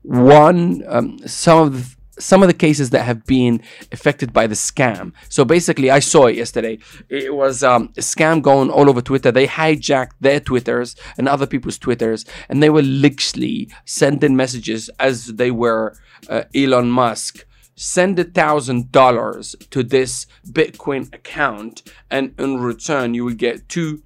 one 0.04 0.84
um, 0.88 1.18
some 1.28 1.60
of 1.60 1.74
the, 1.74 1.98
some 2.20 2.42
of 2.42 2.48
the 2.48 2.54
cases 2.54 2.90
that 2.92 3.04
have 3.04 3.26
been 3.26 3.62
affected 3.92 4.34
by 4.34 4.48
the 4.48 4.56
scam. 4.56 5.14
So 5.30 5.46
basically, 5.46 5.92
I 5.92 6.00
saw 6.00 6.26
it 6.28 6.36
yesterday. 6.36 6.80
It 7.10 7.34
was 7.36 7.64
um, 7.64 7.92
a 7.98 8.02
scam 8.02 8.42
going 8.42 8.70
all 8.72 8.90
over 8.90 9.02
Twitter. 9.02 9.32
They 9.32 9.46
hijacked 9.48 10.14
their 10.20 10.40
Twitters 10.40 10.96
and 11.18 11.28
other 11.28 11.46
people's 11.46 11.78
Twitters, 11.78 12.26
and 12.50 12.64
they 12.64 12.70
were 12.72 12.82
literally 12.82 13.70
sending 13.86 14.36
messages 14.36 14.90
as 15.00 15.28
they 15.28 15.52
were 15.52 15.96
uh, 16.30 16.44
Elon 16.56 16.90
Musk. 16.90 17.46
Send 17.80 18.18
a 18.18 18.24
thousand 18.24 18.92
dollars 18.92 19.56
to 19.70 19.84
this 19.84 20.26
Bitcoin 20.50 21.14
account, 21.14 21.84
and 22.10 22.34
in 22.40 22.58
return, 22.58 23.14
you 23.14 23.24
will 23.24 23.36
get 23.36 23.70
two 23.70 24.02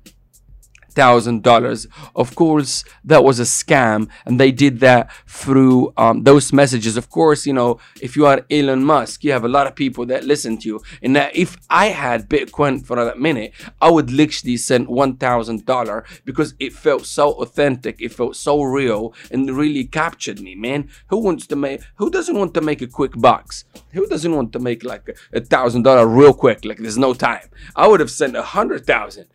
thousand 0.91 1.43
dollars. 1.43 1.87
Of 2.15 2.35
course, 2.35 2.83
that 3.03 3.23
was 3.23 3.39
a 3.39 3.43
scam, 3.43 4.09
and 4.25 4.39
they 4.39 4.51
did 4.51 4.79
that 4.79 5.11
through 5.27 5.93
um, 5.97 6.23
those 6.23 6.53
messages. 6.53 6.97
Of 6.97 7.09
course, 7.09 7.45
you 7.45 7.53
know, 7.53 7.79
if 8.01 8.15
you 8.15 8.25
are 8.25 8.45
Elon 8.49 8.83
Musk, 8.83 9.23
you 9.23 9.31
have 9.31 9.45
a 9.45 9.49
lot 9.49 9.67
of 9.67 9.75
people 9.75 10.05
that 10.07 10.23
listen 10.23 10.57
to 10.59 10.67
you. 10.67 10.81
And 11.01 11.15
that 11.15 11.35
if 11.35 11.57
I 11.69 11.87
had 11.87 12.29
Bitcoin 12.29 12.85
for 12.85 12.95
that 13.03 13.19
minute, 13.19 13.53
I 13.81 13.89
would 13.89 14.11
literally 14.11 14.57
send 14.57 14.87
one 14.87 15.17
thousand 15.17 15.65
dollar 15.65 16.05
because 16.25 16.53
it 16.59 16.73
felt 16.73 17.05
so 17.05 17.31
authentic, 17.33 18.01
it 18.01 18.13
felt 18.13 18.35
so 18.35 18.61
real, 18.63 19.13
and 19.31 19.49
really 19.49 19.85
captured 19.85 20.39
me, 20.41 20.55
man. 20.55 20.89
Who 21.07 21.17
wants 21.17 21.47
to 21.47 21.55
make? 21.55 21.81
Who 21.95 22.09
doesn't 22.09 22.37
want 22.37 22.53
to 22.55 22.61
make 22.61 22.81
a 22.81 22.87
quick 22.87 23.13
bucks? 23.15 23.65
Who 23.91 24.07
doesn't 24.07 24.35
want 24.35 24.53
to 24.53 24.59
make 24.59 24.83
like 24.83 25.17
a 25.33 25.41
thousand 25.41 25.83
dollar 25.83 26.07
real 26.07 26.33
quick? 26.33 26.65
Like 26.65 26.77
there's 26.77 26.97
no 26.97 27.13
time. 27.13 27.49
I 27.75 27.87
would 27.87 27.99
have 27.99 28.11
sent 28.11 28.35
a 28.35 28.43
hundred 28.43 28.85
thousand. 28.85 29.27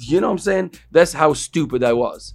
You 0.00 0.20
know 0.20 0.28
what 0.28 0.32
I'm 0.32 0.38
saying? 0.38 0.74
That's 1.02 1.14
how 1.14 1.32
stupid 1.32 1.82
I 1.82 1.94
was. 1.94 2.34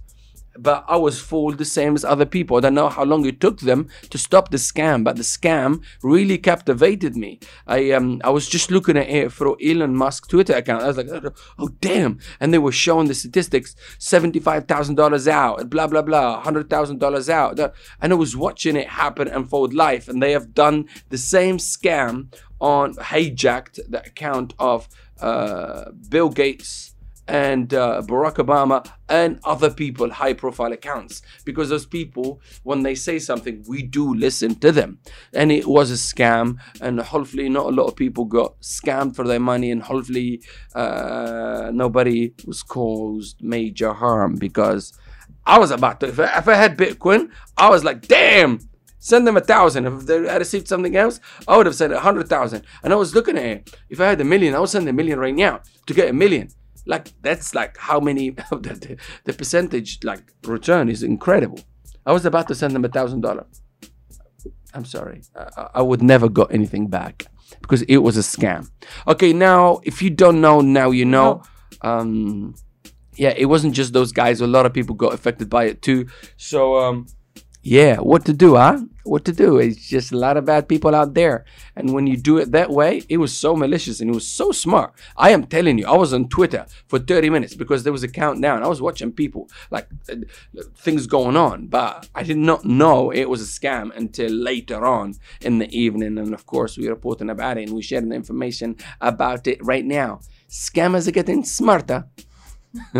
But 0.54 0.84
I 0.86 0.98
was 0.98 1.18
fooled 1.18 1.56
the 1.56 1.64
same 1.64 1.94
as 1.94 2.04
other 2.04 2.26
people. 2.26 2.58
I 2.58 2.60
don't 2.60 2.74
know 2.74 2.90
how 2.90 3.02
long 3.02 3.24
it 3.24 3.40
took 3.40 3.60
them 3.60 3.88
to 4.10 4.18
stop 4.18 4.50
the 4.50 4.58
scam, 4.58 5.04
but 5.04 5.16
the 5.16 5.22
scam 5.22 5.82
really 6.02 6.36
captivated 6.36 7.16
me. 7.16 7.40
I 7.66 7.92
um 7.92 8.20
I 8.22 8.28
was 8.28 8.46
just 8.46 8.70
looking 8.70 8.98
at 8.98 9.08
it 9.08 9.32
through 9.32 9.56
Elon 9.64 9.96
Musk 9.96 10.28
Twitter 10.28 10.52
account. 10.52 10.82
I 10.82 10.88
was 10.88 10.98
like, 10.98 11.08
oh 11.58 11.70
damn! 11.80 12.18
And 12.40 12.52
they 12.52 12.58
were 12.58 12.72
showing 12.72 13.08
the 13.08 13.14
statistics: 13.14 13.74
seventy-five 13.98 14.68
thousand 14.68 14.96
dollars 14.96 15.26
out, 15.26 15.70
blah 15.70 15.86
blah 15.86 16.02
blah, 16.02 16.42
hundred 16.42 16.68
thousand 16.68 16.98
dollars 16.98 17.30
out. 17.30 17.58
And 18.02 18.12
I 18.12 18.16
was 18.16 18.36
watching 18.36 18.76
it 18.76 18.88
happen 18.88 19.28
unfold 19.28 19.72
life, 19.72 20.08
and 20.08 20.22
they 20.22 20.32
have 20.32 20.52
done 20.52 20.90
the 21.08 21.16
same 21.16 21.56
scam 21.56 22.12
on 22.60 22.92
hijacked 22.96 23.80
the 23.88 24.04
account 24.04 24.52
of 24.58 24.88
uh, 25.22 25.90
Bill 26.10 26.28
Gates 26.28 26.94
and 27.28 27.74
uh, 27.74 28.02
Barack 28.06 28.36
Obama 28.36 28.90
and 29.08 29.38
other 29.44 29.70
people, 29.70 30.10
high 30.10 30.32
profile 30.32 30.72
accounts. 30.72 31.22
Because 31.44 31.68
those 31.68 31.86
people, 31.86 32.40
when 32.62 32.82
they 32.82 32.94
say 32.94 33.18
something, 33.18 33.64
we 33.68 33.82
do 33.82 34.14
listen 34.14 34.54
to 34.56 34.72
them. 34.72 34.98
And 35.34 35.52
it 35.52 35.66
was 35.66 35.90
a 35.90 35.94
scam, 35.94 36.58
and 36.80 37.00
hopefully, 37.00 37.48
not 37.48 37.66
a 37.66 37.70
lot 37.70 37.86
of 37.86 37.96
people 37.96 38.24
got 38.24 38.58
scammed 38.60 39.14
for 39.14 39.26
their 39.26 39.40
money, 39.40 39.70
and 39.70 39.82
hopefully, 39.82 40.42
uh, 40.74 41.70
nobody 41.72 42.32
was 42.46 42.62
caused 42.62 43.42
major 43.42 43.92
harm 43.92 44.36
because 44.36 44.98
I 45.46 45.58
was 45.58 45.70
about 45.70 46.00
to. 46.00 46.08
If 46.08 46.18
I, 46.18 46.38
if 46.38 46.48
I 46.48 46.54
had 46.54 46.78
Bitcoin, 46.78 47.30
I 47.56 47.68
was 47.70 47.84
like, 47.84 48.08
damn. 48.08 48.60
Send 49.00 49.28
them 49.28 49.36
a 49.36 49.40
thousand. 49.40 49.86
If 49.86 50.06
they, 50.06 50.28
I 50.28 50.38
received 50.38 50.66
something 50.66 50.96
else, 50.96 51.20
I 51.46 51.56
would 51.56 51.66
have 51.66 51.76
sent 51.76 51.92
a 51.92 52.00
hundred 52.00 52.28
thousand. 52.28 52.64
And 52.82 52.92
I 52.92 52.96
was 52.96 53.14
looking 53.14 53.38
at 53.38 53.44
it. 53.44 53.76
If 53.88 54.00
I 54.00 54.06
had 54.06 54.20
a 54.20 54.24
million, 54.24 54.56
I 54.56 54.58
would 54.58 54.70
send 54.70 54.88
a 54.88 54.92
million 54.92 55.20
right 55.20 55.34
now 55.34 55.60
to 55.86 55.94
get 55.94 56.10
a 56.10 56.12
million. 56.12 56.48
Like 56.88 57.12
that's 57.22 57.54
like 57.54 57.76
how 57.76 58.00
many 58.00 58.30
the, 58.50 58.58
the, 58.60 58.96
the 59.24 59.32
percentage 59.32 60.02
like 60.02 60.32
return 60.44 60.88
is 60.88 61.04
incredible. 61.04 61.60
I 62.04 62.12
was 62.12 62.24
about 62.24 62.48
to 62.48 62.54
send 62.54 62.74
them 62.74 62.84
a 62.84 62.88
thousand 62.88 63.20
dollar. 63.20 63.46
I'm 64.74 64.84
sorry. 64.84 65.22
Uh, 65.36 65.68
I 65.74 65.82
would 65.82 66.02
never 66.02 66.28
got 66.28 66.52
anything 66.52 66.88
back 66.88 67.26
because 67.60 67.82
it 67.82 67.98
was 67.98 68.16
a 68.16 68.20
scam. 68.20 68.70
Okay, 69.06 69.32
now 69.32 69.80
if 69.84 70.02
you 70.02 70.10
don't 70.10 70.40
know, 70.40 70.60
now 70.60 70.90
you 70.90 71.04
know. 71.04 71.42
Um, 71.82 72.54
yeah, 73.14 73.34
it 73.36 73.46
wasn't 73.46 73.74
just 73.74 73.92
those 73.92 74.12
guys. 74.12 74.40
A 74.40 74.46
lot 74.46 74.64
of 74.64 74.72
people 74.72 74.94
got 74.94 75.12
affected 75.12 75.50
by 75.50 75.64
it 75.64 75.82
too. 75.82 76.06
So 76.36 76.78
um, 76.78 77.06
yeah, 77.62 77.96
what 77.96 78.24
to 78.26 78.32
do, 78.32 78.54
huh? 78.54 78.80
What 79.04 79.24
to 79.24 79.32
do? 79.32 79.58
It's 79.58 79.88
just 79.88 80.12
a 80.12 80.16
lot 80.16 80.36
of 80.36 80.44
bad 80.44 80.68
people 80.68 80.94
out 80.94 81.14
there. 81.14 81.44
And 81.74 81.92
when 81.92 82.06
you 82.06 82.16
do 82.16 82.38
it 82.38 82.52
that 82.52 82.70
way, 82.70 83.02
it 83.08 83.16
was 83.16 83.36
so 83.36 83.56
malicious 83.56 84.00
and 84.00 84.10
it 84.10 84.14
was 84.14 84.28
so 84.28 84.52
smart. 84.52 84.94
I 85.16 85.30
am 85.30 85.44
telling 85.44 85.78
you, 85.78 85.86
I 85.86 85.96
was 85.96 86.12
on 86.12 86.28
Twitter 86.28 86.66
for 86.86 86.98
30 86.98 87.30
minutes 87.30 87.54
because 87.54 87.82
there 87.82 87.92
was 87.92 88.02
a 88.02 88.08
countdown. 88.08 88.62
I 88.62 88.68
was 88.68 88.80
watching 88.80 89.12
people, 89.12 89.48
like 89.70 89.88
uh, 90.10 90.16
things 90.76 91.06
going 91.06 91.36
on, 91.36 91.66
but 91.66 92.08
I 92.14 92.22
did 92.22 92.36
not 92.36 92.64
know 92.64 93.10
it 93.10 93.28
was 93.28 93.42
a 93.42 93.60
scam 93.60 93.94
until 93.96 94.30
later 94.30 94.86
on 94.86 95.14
in 95.40 95.58
the 95.58 95.70
evening. 95.76 96.16
And 96.18 96.32
of 96.34 96.46
course, 96.46 96.78
we 96.78 96.86
are 96.86 96.90
reporting 96.90 97.30
about 97.30 97.58
it 97.58 97.64
and 97.64 97.74
we're 97.74 97.82
sharing 97.82 98.10
the 98.10 98.16
information 98.16 98.76
about 99.00 99.46
it 99.46 99.58
right 99.64 99.84
now. 99.84 100.20
Scammers 100.48 101.08
are 101.08 101.12
getting 101.12 101.44
smarter. 101.44 102.06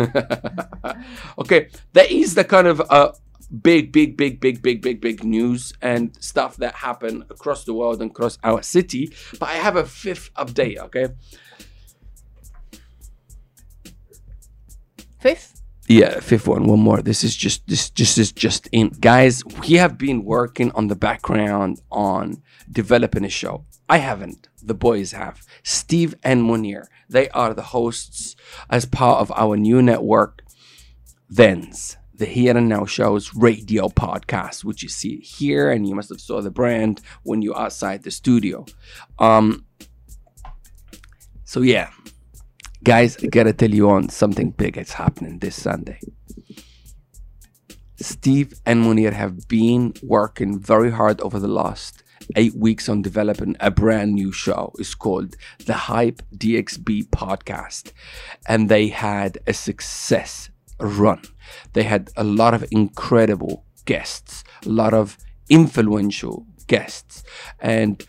okay, 1.37 1.69
that 1.93 2.11
is 2.11 2.35
the 2.35 2.43
kind 2.43 2.67
of 2.67 2.81
uh, 2.89 3.11
big, 3.49 3.91
big, 3.91 4.15
big, 4.17 4.39
big, 4.39 4.61
big, 4.61 4.81
big, 4.81 5.01
big 5.01 5.23
news 5.23 5.73
and 5.81 6.15
stuff 6.23 6.57
that 6.57 6.75
happen 6.75 7.23
across 7.29 7.63
the 7.65 7.73
world 7.73 8.01
and 8.01 8.11
across 8.11 8.37
our 8.43 8.61
city. 8.61 9.13
But 9.39 9.49
I 9.49 9.53
have 9.53 9.75
a 9.75 9.85
fifth 9.85 10.33
update, 10.35 10.77
okay? 10.77 11.07
Fifth? 15.19 15.61
Yeah, 15.87 16.19
fifth 16.19 16.47
one, 16.47 16.65
one 16.65 16.79
more. 16.79 17.01
This 17.01 17.23
is 17.23 17.35
just 17.35 17.67
this 17.67 17.89
just 17.89 18.19
is 18.19 18.31
just 18.31 18.69
in 18.71 18.89
guys, 18.89 19.43
we 19.43 19.73
have 19.73 19.97
been 19.97 20.23
working 20.23 20.71
on 20.73 20.87
the 20.87 20.95
background 20.95 21.81
on 21.91 22.43
developing 22.71 23.25
a 23.25 23.29
show. 23.29 23.65
I 23.89 23.97
haven't. 23.97 24.47
The 24.61 24.75
boys 24.75 25.13
have. 25.13 25.41
Steve 25.63 26.13
and 26.23 26.43
Munir. 26.43 26.85
They 27.09 27.27
are 27.29 27.55
the 27.55 27.63
hosts 27.63 28.35
as 28.69 28.85
part 28.85 29.19
of 29.19 29.31
our 29.31 29.57
new 29.57 29.81
network, 29.81 30.43
Thens 31.31 31.97
the 32.19 32.25
Here 32.25 32.55
and 32.55 32.67
Now 32.67 32.85
Show's 32.85 33.33
radio 33.33 33.87
podcast, 33.87 34.65
which 34.65 34.83
you 34.83 34.89
see 34.89 35.21
here, 35.21 35.71
and 35.71 35.87
you 35.87 35.95
must 35.95 36.09
have 36.09 36.19
saw 36.19 36.41
the 36.41 36.51
brand 36.51 37.01
when 37.23 37.41
you're 37.41 37.57
outside 37.57 38.03
the 38.03 38.11
studio. 38.11 38.65
Um, 39.17 39.65
so 41.45 41.61
yeah, 41.61 41.89
guys, 42.83 43.17
I 43.23 43.27
gotta 43.27 43.53
tell 43.53 43.73
you 43.73 43.89
on 43.89 44.09
something 44.09 44.51
big 44.51 44.77
is 44.77 44.91
happening 44.91 45.39
this 45.39 45.61
Sunday. 45.61 45.99
Steve 47.95 48.53
and 48.65 48.83
Munir 48.83 49.13
have 49.13 49.47
been 49.47 49.93
working 50.03 50.59
very 50.59 50.91
hard 50.91 51.21
over 51.21 51.39
the 51.39 51.47
last 51.47 52.03
eight 52.35 52.53
weeks 52.55 52.89
on 52.89 53.01
developing 53.01 53.55
a 53.61 53.71
brand 53.71 54.13
new 54.13 54.31
show. 54.33 54.73
It's 54.77 54.93
called 54.93 55.35
the 55.65 55.73
Hype 55.73 56.21
DXB 56.35 57.09
Podcast. 57.09 57.93
And 58.47 58.69
they 58.69 58.87
had 58.89 59.39
a 59.47 59.53
success 59.53 60.49
run. 60.79 61.21
They 61.73 61.83
had 61.83 62.09
a 62.15 62.23
lot 62.23 62.53
of 62.53 62.65
incredible 62.71 63.65
guests, 63.85 64.43
a 64.65 64.69
lot 64.69 64.93
of 64.93 65.17
influential 65.49 66.45
guests, 66.67 67.23
and 67.59 68.05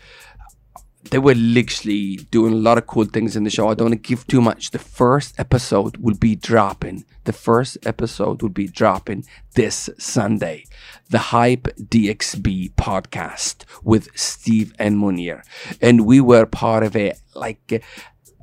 they 1.09 1.17
were 1.17 1.33
literally 1.33 2.17
doing 2.29 2.53
a 2.53 2.57
lot 2.57 2.77
of 2.77 2.85
cool 2.85 3.05
things 3.05 3.35
in 3.35 3.43
the 3.43 3.49
show. 3.49 3.69
I 3.69 3.73
don't 3.73 3.89
want 3.89 4.03
to 4.03 4.07
give 4.07 4.27
too 4.27 4.41
much. 4.41 4.71
The 4.71 4.79
first 4.79 5.39
episode 5.39 5.97
will 5.97 6.15
be 6.15 6.35
dropping. 6.35 7.05
The 7.23 7.33
first 7.33 7.77
episode 7.85 8.41
will 8.41 8.49
be 8.49 8.67
dropping 8.67 9.25
this 9.55 9.89
Sunday. 9.97 10.65
The 11.09 11.17
Hype 11.17 11.63
DXB 11.77 12.75
podcast 12.75 13.65
with 13.83 14.09
Steve 14.15 14.73
and 14.77 14.97
Munir. 14.97 15.41
And 15.81 16.05
we 16.05 16.21
were 16.21 16.45
part 16.45 16.83
of 16.83 16.95
it 16.95 17.19
like 17.33 17.83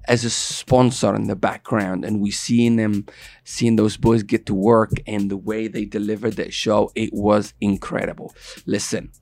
as 0.08 0.24
a 0.24 0.30
sponsor 0.30 1.14
in 1.14 1.28
the 1.28 1.36
background 1.36 2.04
and 2.04 2.20
we 2.20 2.30
seeing 2.30 2.76
them 2.76 3.06
seeing 3.44 3.76
those 3.76 3.96
boys 3.96 4.22
get 4.22 4.46
to 4.46 4.54
work 4.54 4.90
and 5.06 5.30
the 5.30 5.36
way 5.36 5.68
they 5.68 5.84
delivered 5.84 6.34
that 6.34 6.52
show 6.52 6.90
it 6.94 7.10
was 7.12 7.52
incredible. 7.60 8.34
Listen 8.66 9.12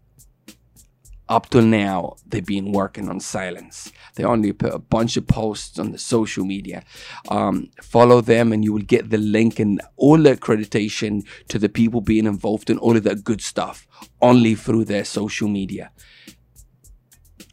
up 1.29 1.51
till 1.51 1.62
now 1.62 2.14
they've 2.25 2.46
been 2.46 2.70
working 2.70 3.09
on 3.09 3.18
silence. 3.18 3.92
They 4.14 4.22
only 4.22 4.53
put 4.53 4.72
a 4.72 4.79
bunch 4.79 5.16
of 5.16 5.27
posts 5.27 5.77
on 5.77 5.90
the 5.90 5.99
social 5.99 6.44
media. 6.44 6.85
Um, 7.29 7.70
follow 7.83 8.20
them 8.20 8.53
and 8.53 8.64
you 8.64 8.72
will 8.72 8.83
get 8.83 9.11
the 9.11 9.18
link 9.18 9.59
and 9.59 9.81
all 9.96 10.18
the 10.18 10.37
accreditation 10.37 11.27
to 11.49 11.59
the 11.59 11.68
people 11.68 12.01
being 12.01 12.27
involved 12.27 12.70
in 12.70 12.79
all 12.79 12.96
of 12.96 13.03
that 13.03 13.25
good 13.25 13.40
stuff 13.40 13.88
only 14.22 14.55
through 14.55 14.85
their 14.85 15.05
social 15.05 15.49
media. 15.49 15.90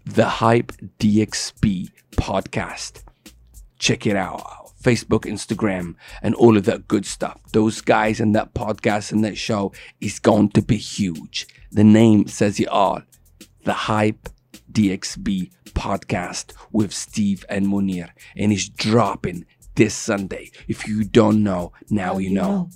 The 0.06 0.26
hype 0.26 0.72
dxb 1.00 1.89
podcast 2.12 3.04
check 3.84 4.08
it 4.08 4.15
out. 4.15 4.41
Facebook, 4.82 5.22
Instagram, 5.22 5.96
and 6.22 6.36
all 6.36 6.58
of 6.58 6.65
that 6.65 6.88
good 6.88 7.06
stuff. 7.06 7.39
Those 7.52 7.82
guys 7.82 8.19
and 8.19 8.34
that 8.36 8.54
podcast 8.54 9.12
and 9.12 9.24
that 9.24 9.38
show 9.38 9.74
is 10.02 10.19
going 10.19 10.50
to 10.50 10.62
be 10.62 10.78
huge. 10.78 11.48
The 11.72 11.84
name 11.84 12.28
says 12.28 12.60
it 12.60 12.67
all. 12.67 13.02
The 13.63 13.74
Hype 13.74 14.30
DXB 14.72 15.52
podcast 15.67 16.54
with 16.72 16.93
Steve 16.93 17.46
and 17.50 17.67
Munir. 17.67 18.10
And 18.36 18.52
it's 18.52 18.67
dropping 18.67 19.46
this 19.76 19.93
Sunday. 19.96 20.52
If 20.67 20.88
you 20.88 21.04
don't 21.04 21.43
know, 21.43 21.74
now 21.89 22.17
you 22.17 22.30
know. 22.30 22.69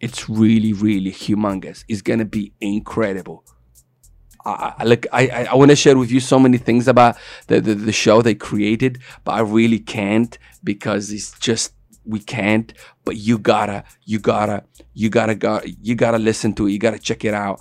It's 0.00 0.28
really, 0.28 0.72
really 0.72 1.12
humongous. 1.12 1.84
It's 1.88 2.02
going 2.02 2.18
to 2.18 2.24
be 2.24 2.52
incredible. 2.60 3.44
I, 4.44 4.84
like 4.84 5.06
I, 5.12 5.46
I 5.50 5.54
want 5.54 5.70
to 5.70 5.76
share 5.76 5.96
with 5.96 6.10
you 6.10 6.20
so 6.20 6.38
many 6.38 6.58
things 6.58 6.88
about 6.88 7.16
the, 7.46 7.60
the, 7.60 7.74
the 7.74 7.92
show 7.92 8.22
they 8.22 8.34
created, 8.34 9.00
but 9.24 9.32
I 9.32 9.40
really 9.40 9.78
can't 9.78 10.36
because 10.64 11.12
it's 11.12 11.38
just 11.38 11.74
we 12.04 12.18
can't. 12.18 12.72
But 13.04 13.16
you 13.16 13.38
gotta, 13.38 13.84
you 14.04 14.18
gotta, 14.18 14.64
you 14.94 15.10
gotta 15.10 15.34
go, 15.34 15.60
you 15.64 15.94
gotta 15.94 16.18
listen 16.18 16.54
to 16.54 16.66
it. 16.66 16.72
You 16.72 16.78
gotta 16.78 16.98
check 16.98 17.24
it 17.24 17.34
out 17.34 17.60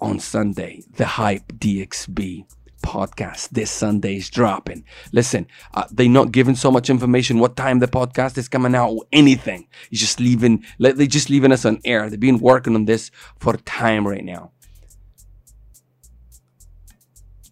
on 0.00 0.20
Sunday. 0.20 0.82
The 0.96 1.06
Hype 1.06 1.52
DXB 1.52 2.44
podcast 2.82 3.50
this 3.50 3.70
Sunday 3.70 4.16
is 4.16 4.30
dropping. 4.30 4.84
Listen, 5.12 5.46
uh, 5.74 5.84
they're 5.90 6.08
not 6.08 6.32
giving 6.32 6.54
so 6.54 6.70
much 6.70 6.88
information. 6.88 7.38
What 7.38 7.56
time 7.56 7.78
the 7.78 7.88
podcast 7.88 8.38
is 8.38 8.48
coming 8.48 8.74
out? 8.74 8.90
Or 8.90 9.04
anything. 9.12 9.68
It's 9.90 10.00
just 10.00 10.20
leaving. 10.20 10.64
They're 10.78 11.06
just 11.06 11.30
leaving 11.30 11.52
us 11.52 11.64
on 11.64 11.80
air. 11.84 12.08
They've 12.08 12.20
been 12.20 12.38
working 12.38 12.74
on 12.74 12.84
this 12.86 13.10
for 13.38 13.56
time 13.58 14.06
right 14.06 14.24
now 14.24 14.52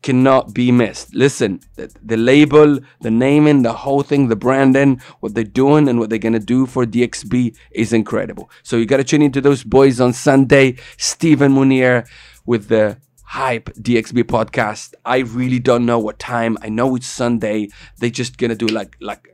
cannot 0.02 0.54
be 0.54 0.70
missed. 0.70 1.14
Listen, 1.14 1.60
the, 1.76 1.92
the, 2.02 2.16
label, 2.16 2.78
the 3.00 3.10
naming, 3.10 3.62
the 3.62 3.72
whole 3.72 4.02
thing, 4.02 4.28
the 4.28 4.36
branding, 4.36 5.00
what 5.20 5.34
they're 5.34 5.44
doing 5.44 5.88
and 5.88 5.98
what 5.98 6.10
they're 6.10 6.18
gonna 6.18 6.38
do 6.38 6.66
for 6.66 6.84
DXB 6.84 7.56
is 7.72 7.92
incredible. 7.92 8.50
So 8.62 8.76
you 8.76 8.86
gotta 8.86 9.04
tune 9.04 9.22
into 9.22 9.40
those 9.40 9.64
boys 9.64 10.00
on 10.00 10.12
Sunday. 10.12 10.76
Stephen 10.96 11.52
Munir 11.52 12.06
with 12.46 12.68
the 12.68 12.98
Hype 13.24 13.68
DXB 13.74 14.24
podcast. 14.24 14.94
I 15.04 15.18
really 15.18 15.58
don't 15.58 15.84
know 15.84 15.98
what 15.98 16.18
time. 16.18 16.56
I 16.62 16.70
know 16.70 16.96
it's 16.96 17.06
Sunday. 17.06 17.68
They're 17.98 18.08
just 18.08 18.38
gonna 18.38 18.54
do 18.54 18.66
like 18.66 18.96
like 19.00 19.28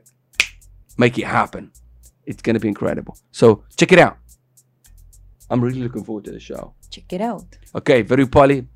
make 0.97 1.17
it 1.17 1.25
happen. 1.25 1.71
It's 2.25 2.41
gonna 2.41 2.59
be 2.59 2.67
incredible. 2.67 3.17
So 3.31 3.63
check 3.77 3.91
it 3.91 3.99
out. 3.99 4.17
I'm 5.49 5.61
really 5.61 5.81
looking 5.81 6.03
forward 6.03 6.25
to 6.25 6.31
the 6.31 6.39
show. 6.39 6.73
Check 6.89 7.13
it 7.13 7.21
out. 7.21 7.45
Okay, 7.75 8.01
very 8.01 8.25
poly. 8.25 8.67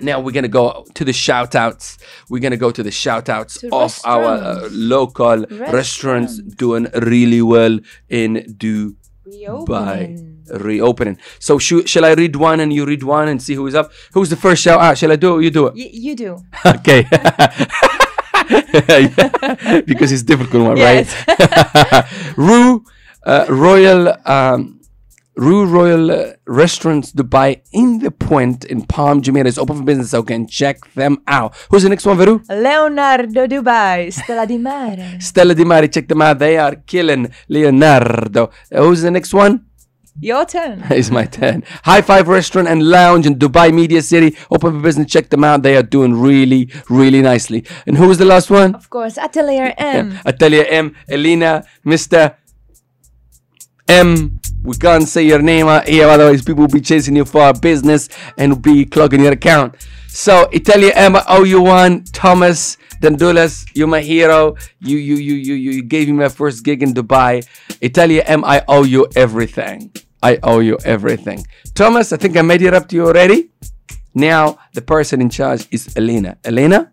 Now 0.00 0.20
we're 0.20 0.32
gonna 0.32 0.48
go 0.48 0.84
to 0.94 1.04
the 1.04 1.12
shout 1.12 1.54
outs. 1.54 1.98
We're 2.28 2.40
gonna 2.40 2.56
go 2.56 2.70
to 2.72 2.82
the 2.82 2.90
shout 2.90 3.28
outs 3.28 3.58
To 3.60 3.68
of 3.72 4.00
our 4.04 4.24
uh, 4.34 4.68
local 4.72 5.38
restaurants. 5.46 5.72
Restaurants. 5.72 6.38
doing 6.38 6.86
really 6.94 7.42
well 7.42 7.78
in 8.08 8.34
Dubai 8.58 8.96
Reopening. 9.24 10.42
reopening. 10.50 11.18
So 11.38 11.58
shou- 11.58 11.86
shall 11.86 12.04
I 12.04 12.14
read 12.14 12.34
one 12.36 12.58
and 12.60 12.72
you 12.72 12.84
read 12.84 13.02
one 13.04 13.28
and 13.28 13.40
see 13.40 13.54
who 13.54 13.66
is 13.66 13.74
up? 13.74 13.92
Who's 14.12 14.30
the 14.30 14.36
first 14.36 14.62
shout 14.62 14.80
out? 14.80 14.98
Shall 14.98 15.12
I 15.12 15.16
do 15.16 15.34
it? 15.34 15.36
or 15.36 15.42
You 15.42 15.50
do 15.50 15.66
it. 15.68 15.74
Y- 15.74 15.90
you 15.92 16.16
do. 16.16 16.38
Okay. 16.66 17.04
because 19.86 20.10
it's 20.12 20.22
difficult 20.22 20.64
one, 20.64 20.78
right? 20.78 21.06
Rue 22.36 22.84
uh, 23.24 23.46
Royal 23.48 24.14
um, 24.26 24.80
Rue 25.36 25.64
Royal 25.64 26.10
uh, 26.10 26.32
Restaurants 26.46 27.10
Dubai 27.12 27.62
in 27.72 28.00
the 28.00 28.10
Point 28.10 28.64
in 28.66 28.82
Palm 28.82 29.22
Jumeirah 29.22 29.46
is 29.46 29.58
open 29.58 29.78
for 29.78 29.82
business, 29.82 30.10
so 30.10 30.18
you 30.18 30.24
can 30.24 30.46
check 30.46 30.92
them 30.94 31.22
out. 31.26 31.56
Who's 31.70 31.84
the 31.84 31.88
next 31.88 32.04
one, 32.04 32.18
Veru? 32.18 32.40
Leonardo 32.48 33.46
Dubai, 33.46 34.12
Stella 34.12 34.46
di 34.46 34.58
Mare. 34.58 35.16
Stella 35.20 35.54
Di 35.54 35.64
Mare, 35.64 35.88
check 35.88 36.06
them 36.06 36.20
out. 36.20 36.38
They 36.38 36.58
are 36.58 36.76
killing 36.76 37.32
Leonardo. 37.48 38.50
Uh, 38.70 38.82
who's 38.82 39.00
the 39.02 39.10
next 39.10 39.32
one? 39.32 39.64
Your 40.20 40.44
turn. 40.44 40.84
It's 40.90 41.10
my 41.10 41.24
turn. 41.24 41.64
High 41.84 42.02
Five 42.02 42.28
Restaurant 42.28 42.68
and 42.68 42.82
Lounge 42.86 43.26
in 43.26 43.36
Dubai 43.36 43.72
Media 43.72 44.02
City. 44.02 44.36
Open 44.50 44.72
for 44.72 44.80
business. 44.80 45.10
Check 45.10 45.30
them 45.30 45.42
out. 45.42 45.62
They 45.62 45.76
are 45.76 45.82
doing 45.82 46.20
really, 46.20 46.70
really 46.90 47.22
nicely. 47.22 47.64
And 47.86 47.96
who 47.96 48.08
was 48.08 48.18
the 48.18 48.26
last 48.26 48.50
one? 48.50 48.74
Of 48.74 48.90
course, 48.90 49.16
Atelier 49.16 49.72
M. 49.78 50.18
Atelier 50.26 50.66
M, 50.68 50.94
Elena, 51.08 51.64
Mr. 51.86 52.36
M. 53.92 54.40
We 54.64 54.76
can't 54.76 55.08
say 55.08 55.22
your 55.24 55.42
name 55.42 55.66
uh, 55.66 55.78
out 55.78 55.88
here, 55.88 56.08
otherwise 56.08 56.42
people 56.42 56.62
will 56.62 56.68
be 56.68 56.80
chasing 56.80 57.16
you 57.16 57.24
for 57.24 57.42
our 57.42 57.52
business 57.52 58.08
and 58.38 58.62
be 58.62 58.86
clogging 58.86 59.22
your 59.22 59.32
account. 59.32 59.74
So 60.08 60.48
Italia 60.52 60.92
M, 60.94 61.16
I 61.16 61.24
owe 61.28 61.44
you 61.44 61.60
one. 61.60 62.04
Thomas 62.04 62.76
Dandulas, 63.02 63.66
you're 63.74 63.88
my 63.88 64.00
hero. 64.00 64.54
You 64.80 64.96
you 64.96 65.16
you 65.16 65.34
you 65.34 65.54
you 65.54 65.82
gave 65.82 66.06
me 66.08 66.14
my 66.14 66.28
first 66.28 66.64
gig 66.64 66.82
in 66.82 66.94
Dubai. 66.94 67.44
Italia 67.80 68.22
M, 68.26 68.44
I 68.44 68.62
owe 68.68 68.84
you 68.84 69.08
everything. 69.16 69.92
I 70.22 70.38
owe 70.42 70.60
you 70.60 70.78
everything. 70.84 71.44
Thomas, 71.74 72.12
I 72.12 72.16
think 72.16 72.36
I 72.36 72.42
made 72.42 72.62
it 72.62 72.72
up 72.72 72.88
to 72.90 72.96
you 72.96 73.04
already. 73.06 73.50
Now 74.14 74.58
the 74.74 74.82
person 74.82 75.20
in 75.20 75.28
charge 75.28 75.66
is 75.70 75.90
Elena. 75.96 76.38
Elena, 76.44 76.92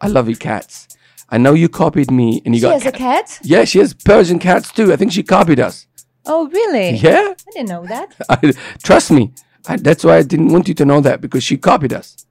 I 0.00 0.06
love 0.08 0.28
you, 0.28 0.36
cats. 0.36 0.86
I 1.30 1.38
know 1.38 1.54
you 1.54 1.68
copied 1.68 2.10
me 2.10 2.42
and 2.44 2.54
you 2.54 2.60
She 2.60 2.66
got 2.66 2.80
She 2.80 2.84
has 2.84 2.94
a 2.94 2.96
cat? 2.96 3.38
yeah, 3.42 3.64
she 3.64 3.78
has 3.78 3.94
Persian 3.94 4.38
cats 4.38 4.70
too. 4.72 4.92
I 4.92 4.96
think 4.96 5.12
she 5.12 5.22
copied 5.22 5.60
us. 5.60 5.86
Oh, 6.26 6.48
really? 6.48 6.90
Yeah, 6.96 7.34
I 7.36 7.50
didn't 7.52 7.68
know 7.68 7.84
that. 7.86 8.14
I, 8.28 8.52
trust 8.82 9.10
me. 9.10 9.32
I, 9.66 9.76
that's 9.76 10.04
why 10.04 10.16
I 10.18 10.22
didn't 10.22 10.48
want 10.52 10.68
you 10.68 10.74
to 10.74 10.84
know 10.84 11.00
that 11.00 11.20
because 11.20 11.42
she 11.42 11.56
copied 11.56 11.92
us. 11.92 12.26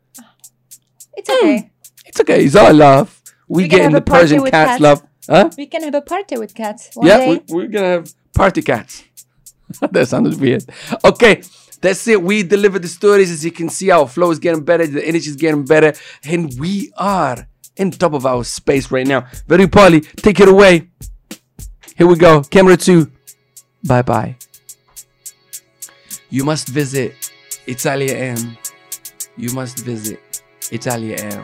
It's 1.16 1.30
okay. 1.30 1.58
Hmm. 1.60 1.68
It's 2.06 2.20
okay. 2.22 2.44
It's 2.46 2.56
all 2.56 2.74
love. 2.74 3.22
We, 3.48 3.64
We 3.64 3.68
get 3.70 3.82
in 3.86 3.92
the 3.92 4.02
Persian 4.02 4.40
cats, 4.42 4.52
cats. 4.52 4.82
love. 4.82 5.04
Huh? 5.30 5.50
We 5.58 5.68
can 5.68 5.84
have 5.84 5.96
a 5.96 6.02
party 6.02 6.38
with 6.38 6.54
cats 6.54 6.90
yeah, 7.02 7.30
we, 7.30 7.42
we're 7.48 7.68
gonna 7.68 7.88
have 7.88 8.14
party 8.36 8.62
cats. 8.62 9.04
that 9.92 10.08
sounded 10.08 10.40
weird. 10.40 10.66
Okay, 11.06 11.42
that's 11.82 12.06
it. 12.08 12.22
We 12.22 12.44
deliver 12.44 12.78
the 12.80 12.90
stories. 12.90 13.32
As 13.32 13.46
you 13.46 13.52
can 13.52 13.70
see, 13.70 13.90
our 13.90 14.08
flow 14.08 14.32
is 14.32 14.40
getting 14.40 14.64
better, 14.66 14.86
the 14.86 15.06
energy 15.08 15.30
is 15.30 15.36
getting 15.38 15.64
better, 15.66 15.94
and 16.26 16.54
we 16.60 16.92
are 16.98 17.48
in 17.78 17.92
top 17.92 18.14
of 18.14 18.26
our 18.26 18.44
space 18.44 18.92
right 18.92 19.08
now. 19.08 19.28
Very 19.48 19.68
poorly. 19.68 20.02
Take 20.02 20.40
it 20.40 20.48
away. 20.48 20.90
Here 21.98 22.08
we 22.08 22.16
go. 22.16 22.42
Camera 22.42 22.78
two. 22.78 23.12
Bye 23.84 24.02
bye. 24.02 24.36
You 26.30 26.44
must 26.44 26.68
visit 26.68 27.32
Italia 27.68 28.16
M. 28.16 28.58
You 29.38 29.54
must 29.54 29.80
visit 29.80 30.20
Italia 30.72 31.16
M. 31.18 31.44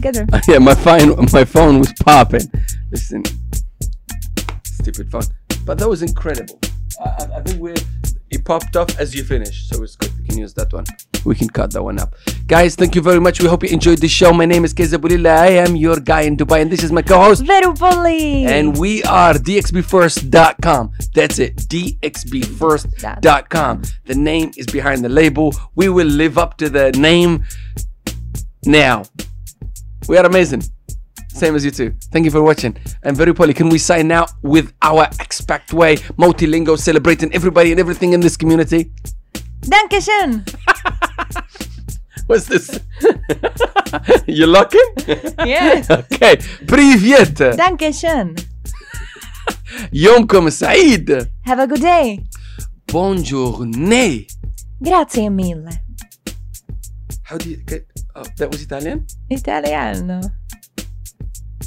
together. 0.00 0.26
yeah, 0.48 0.58
my 0.58 0.74
phone 0.74 1.16
my 1.32 1.44
phone 1.44 1.78
was 1.80 1.92
popping. 1.94 2.50
Listen. 2.90 3.22
Stupid 4.64 5.10
phone. 5.10 5.24
But 5.64 5.78
that 5.78 5.88
was 5.88 6.02
incredible. 6.02 6.60
I, 7.04 7.26
I, 7.36 7.40
think 7.42 7.60
we 7.60 7.74
it 8.30 8.44
popped 8.44 8.76
off 8.76 8.98
as 8.98 9.14
you 9.14 9.22
finished, 9.24 9.68
so 9.68 9.82
it's 9.82 9.96
good. 9.96 10.10
We 10.18 10.28
can 10.28 10.38
use 10.38 10.54
that 10.54 10.72
one. 10.72 10.84
We 11.24 11.34
can 11.34 11.48
cut 11.48 11.72
that 11.72 11.82
one 11.82 11.98
up. 11.98 12.14
Guys, 12.46 12.74
thank 12.74 12.94
you 12.94 13.02
very 13.02 13.20
much. 13.20 13.42
We 13.42 13.48
hope 13.48 13.62
you 13.62 13.68
enjoyed 13.70 13.98
the 13.98 14.08
show. 14.08 14.32
My 14.32 14.46
name 14.46 14.64
is 14.64 14.72
Keza 14.72 14.96
Bulilla. 14.98 15.36
I 15.36 15.48
am 15.64 15.76
your 15.76 16.00
guy 16.00 16.22
in 16.22 16.34
Dubai, 16.36 16.62
and 16.62 16.70
this 16.70 16.82
is 16.82 16.90
my 16.92 17.02
co-host. 17.02 17.44
Veru 17.44 17.74
Polly! 17.74 18.46
And 18.46 18.78
we 18.78 19.02
are 19.04 19.34
dxbfirst.com. 19.34 20.92
That's 21.14 21.38
it, 21.38 21.56
dxbfirst.com. 21.56 23.82
The 24.04 24.14
name 24.14 24.52
is 24.56 24.66
behind 24.66 25.04
the 25.04 25.10
label. 25.10 25.54
We 25.74 25.88
will 25.88 26.06
live 26.06 26.38
up 26.38 26.56
to 26.58 26.70
the 26.70 26.92
name 26.92 27.44
now. 28.64 29.02
We 30.07 30.17
are 30.17 30.25
amazing. 30.25 30.63
Same 31.29 31.55
as 31.55 31.65
you 31.65 31.71
two. 31.71 31.93
Thank 32.11 32.25
you 32.25 32.31
for 32.31 32.43
watching. 32.43 32.77
And 33.01 33.17
very 33.17 33.33
poorly, 33.33 33.53
can 33.53 33.69
we 33.69 33.79
sign 33.79 34.11
out 34.11 34.31
with 34.43 34.73
our 34.81 35.05
expect 35.19 35.73
way, 35.73 35.97
multilingual, 36.17 36.77
celebrating 36.77 37.33
everybody 37.33 37.71
and 37.71 37.79
everything 37.79 38.13
in 38.13 38.19
this 38.19 38.37
community? 38.37 38.91
Dankeschön! 39.61 40.43
What's 42.27 42.45
this? 42.45 42.79
you 44.27 44.45
looking? 44.47 44.85
Yeah. 45.45 45.83
okay. 45.89 46.37
Привет. 46.67 47.57
Dankeschön! 47.57 48.35
يومكم 49.93 50.49
سعيد. 50.49 51.29
Have 51.45 51.59
a 51.59 51.67
good 51.67 51.81
day! 51.81 52.19
Buongiorno. 52.87 54.25
Grazie 54.81 55.29
mille. 55.29 55.69
How 57.23 57.37
do 57.37 57.49
you 57.49 57.57
get? 57.57 57.86
Oh, 58.18 58.24
that 58.38 58.50
was 58.50 58.62
Italian. 58.62 59.06
Italiano. 59.30 60.20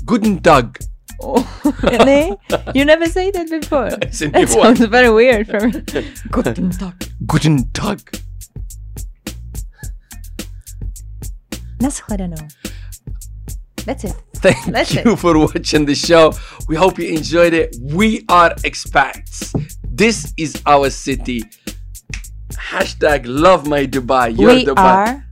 Guten 0.05 0.41
Tag. 0.41 0.77
Oh, 1.21 1.39
really? 1.83 2.35
You 2.75 2.83
never 2.83 3.05
say 3.05 3.31
that 3.31 3.49
before. 3.49 3.87
It's 4.01 4.19
a 4.21 4.25
new 4.27 4.31
That 4.45 4.49
one. 4.57 4.75
sounds 4.75 4.85
very 4.89 5.09
weird 5.09 5.47
for 5.47 5.61
me. 5.69 5.71
Guten 6.31 6.71
Tag. 6.71 6.95
Guten 7.25 7.69
Tag. 7.71 8.01
Nascherano. 11.79 12.37
That's 13.85 14.03
it. 14.03 14.15
Thank 14.35 14.65
That's 14.65 14.93
you 14.93 15.13
it. 15.13 15.19
for 15.19 15.37
watching 15.37 15.85
the 15.85 15.95
show. 15.95 16.33
We 16.67 16.75
hope 16.75 16.99
you 16.99 17.07
enjoyed 17.15 17.53
it. 17.53 17.75
We 17.81 18.25
are 18.29 18.51
expats. 18.67 19.53
This 19.87 20.33
is 20.37 20.61
our 20.65 20.89
city. 20.89 21.43
Hashtag 22.53 23.23
love 23.25 23.67
my 23.67 23.85
Dubai. 23.87 24.37
You're 24.37 24.53
we 24.55 24.65
Dubai. 24.65 24.77
are 24.77 25.25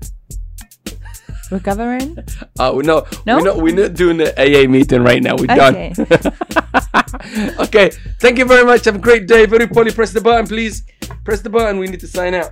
recovering. 1.51 2.17
Uh, 2.59 2.73
we 2.75 2.83
know, 2.83 3.05
No? 3.25 3.37
we 3.37 3.43
know, 3.43 3.57
we're 3.57 3.75
not 3.75 3.93
doing 3.93 4.17
the 4.17 4.33
AA 4.39 4.67
meeting 4.67 5.03
right 5.03 5.21
now. 5.21 5.35
We're 5.35 5.51
Okay. 5.51 5.93
done. 5.95 7.53
okay. 7.65 7.91
Thank 8.19 8.37
you 8.37 8.45
very 8.45 8.65
much. 8.65 8.85
Have 8.85 8.95
a 8.95 8.99
great 8.99 9.27
day. 9.27 9.45
Very 9.45 9.67
poorly. 9.67 9.91
Press 9.91 10.11
the 10.13 10.21
button, 10.21 10.47
please. 10.47 10.83
Press 11.23 11.41
the 11.41 11.49
button. 11.49 11.79
We 11.79 11.87
need 11.87 11.99
to 12.01 12.07
sign 12.07 12.33
out. 12.35 12.51